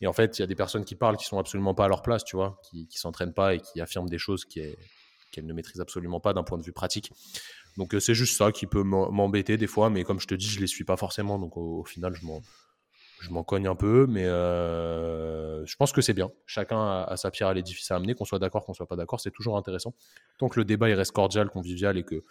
[0.00, 1.88] et en fait il y a des personnes qui parlent qui sont absolument pas à
[1.88, 4.76] leur place tu vois qui, qui s'entraînent pas et qui affirment des choses qu'elles
[5.46, 7.12] ne maîtrisent absolument pas d'un point de vue pratique.
[7.76, 10.34] Donc euh, c'est juste ça qui peut m'em- m'embêter des fois mais comme je te
[10.34, 11.38] dis je les suis pas forcément.
[11.38, 12.42] Donc au, final je m'en
[13.20, 16.30] je m'en cogne un peu mais euh, je pense que c'est bien.
[16.46, 19.20] Chacun a, sa pierre à l'édifice à amener qu'on soit d'accord qu'on soit pas d'accord.
[19.20, 19.94] C'est toujours intéressant.
[20.38, 22.22] Tant que le débat reste cordial convivial et que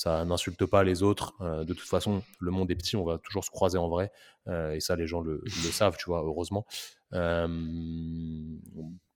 [0.00, 1.34] ça n'insulte pas les autres.
[1.42, 4.10] Euh, de toute façon, le monde est petit, on va toujours se croiser en vrai.
[4.48, 6.64] Euh, et ça, les gens le, le savent, tu vois, heureusement.
[7.12, 7.46] Euh,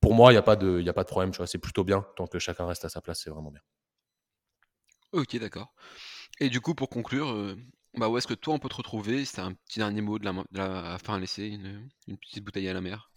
[0.02, 1.56] pour moi, il n'y a, pas de- y a pas de problème, tu vois, c'est
[1.56, 2.04] plutôt bien.
[2.16, 3.62] Tant que chacun reste à sa place, c'est vraiment bien.
[5.12, 5.72] Ok, d'accord.
[6.38, 7.56] Et du coup, pour conclure,
[7.96, 9.24] bah où est-ce que toi on peut te retrouver?
[9.24, 12.44] C'est un petit dernier mot de la, de la fin à laisser, une, une petite
[12.44, 13.10] bouteille à la mer.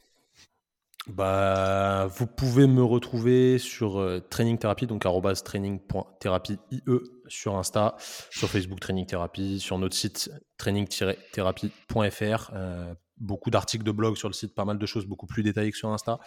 [1.07, 5.05] Bah, vous pouvez me retrouver sur euh, Training Therapy, donc
[5.43, 6.82] training.therapie IE
[7.30, 7.96] sur Insta,
[8.30, 12.52] sur Facebook Training Therapy, sur notre site training-therapy.fr.
[12.54, 15.72] euh, beaucoup d'articles de blog sur le site, pas mal de choses beaucoup plus détaillées
[15.72, 16.20] que sur Insta.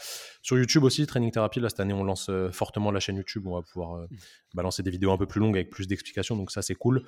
[0.42, 3.46] Sur YouTube aussi, Training Therapy, là cette année on lance euh, fortement la chaîne YouTube,
[3.46, 4.06] on va pouvoir euh,
[4.54, 7.04] balancer des vidéos un peu plus longues avec plus d'explications, donc ça c'est cool.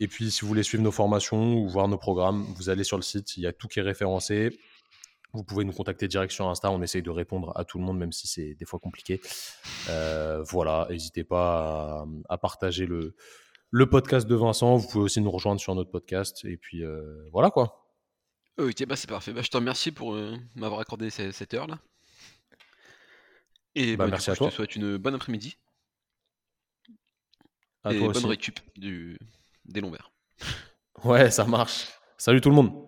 [0.00, 2.96] Et puis si vous voulez suivre nos formations ou voir nos programmes, vous allez sur
[2.96, 4.56] le site, il y a tout qui est référencé.
[5.34, 6.70] Vous pouvez nous contacter direct sur Insta.
[6.70, 9.20] On essaye de répondre à tout le monde, même si c'est des fois compliqué.
[9.90, 13.14] Euh, voilà, n'hésitez pas à, à partager le,
[13.70, 14.76] le podcast de Vincent.
[14.76, 16.44] Vous pouvez aussi nous rejoindre sur notre podcast.
[16.44, 17.84] Et puis euh, voilà quoi.
[18.58, 19.32] Ok, bah c'est parfait.
[19.32, 21.78] Bah, je te remercie pour euh, m'avoir accordé ce- cette heure-là.
[23.74, 24.48] Et Bah, bah, merci coup, à je toi.
[24.48, 25.56] te souhaite une bonne après-midi
[27.90, 28.26] et toi bonne aussi.
[28.26, 29.18] récup du...
[29.66, 30.10] des longs verts.
[31.04, 31.88] Ouais, ça marche.
[32.16, 32.87] Salut tout le monde.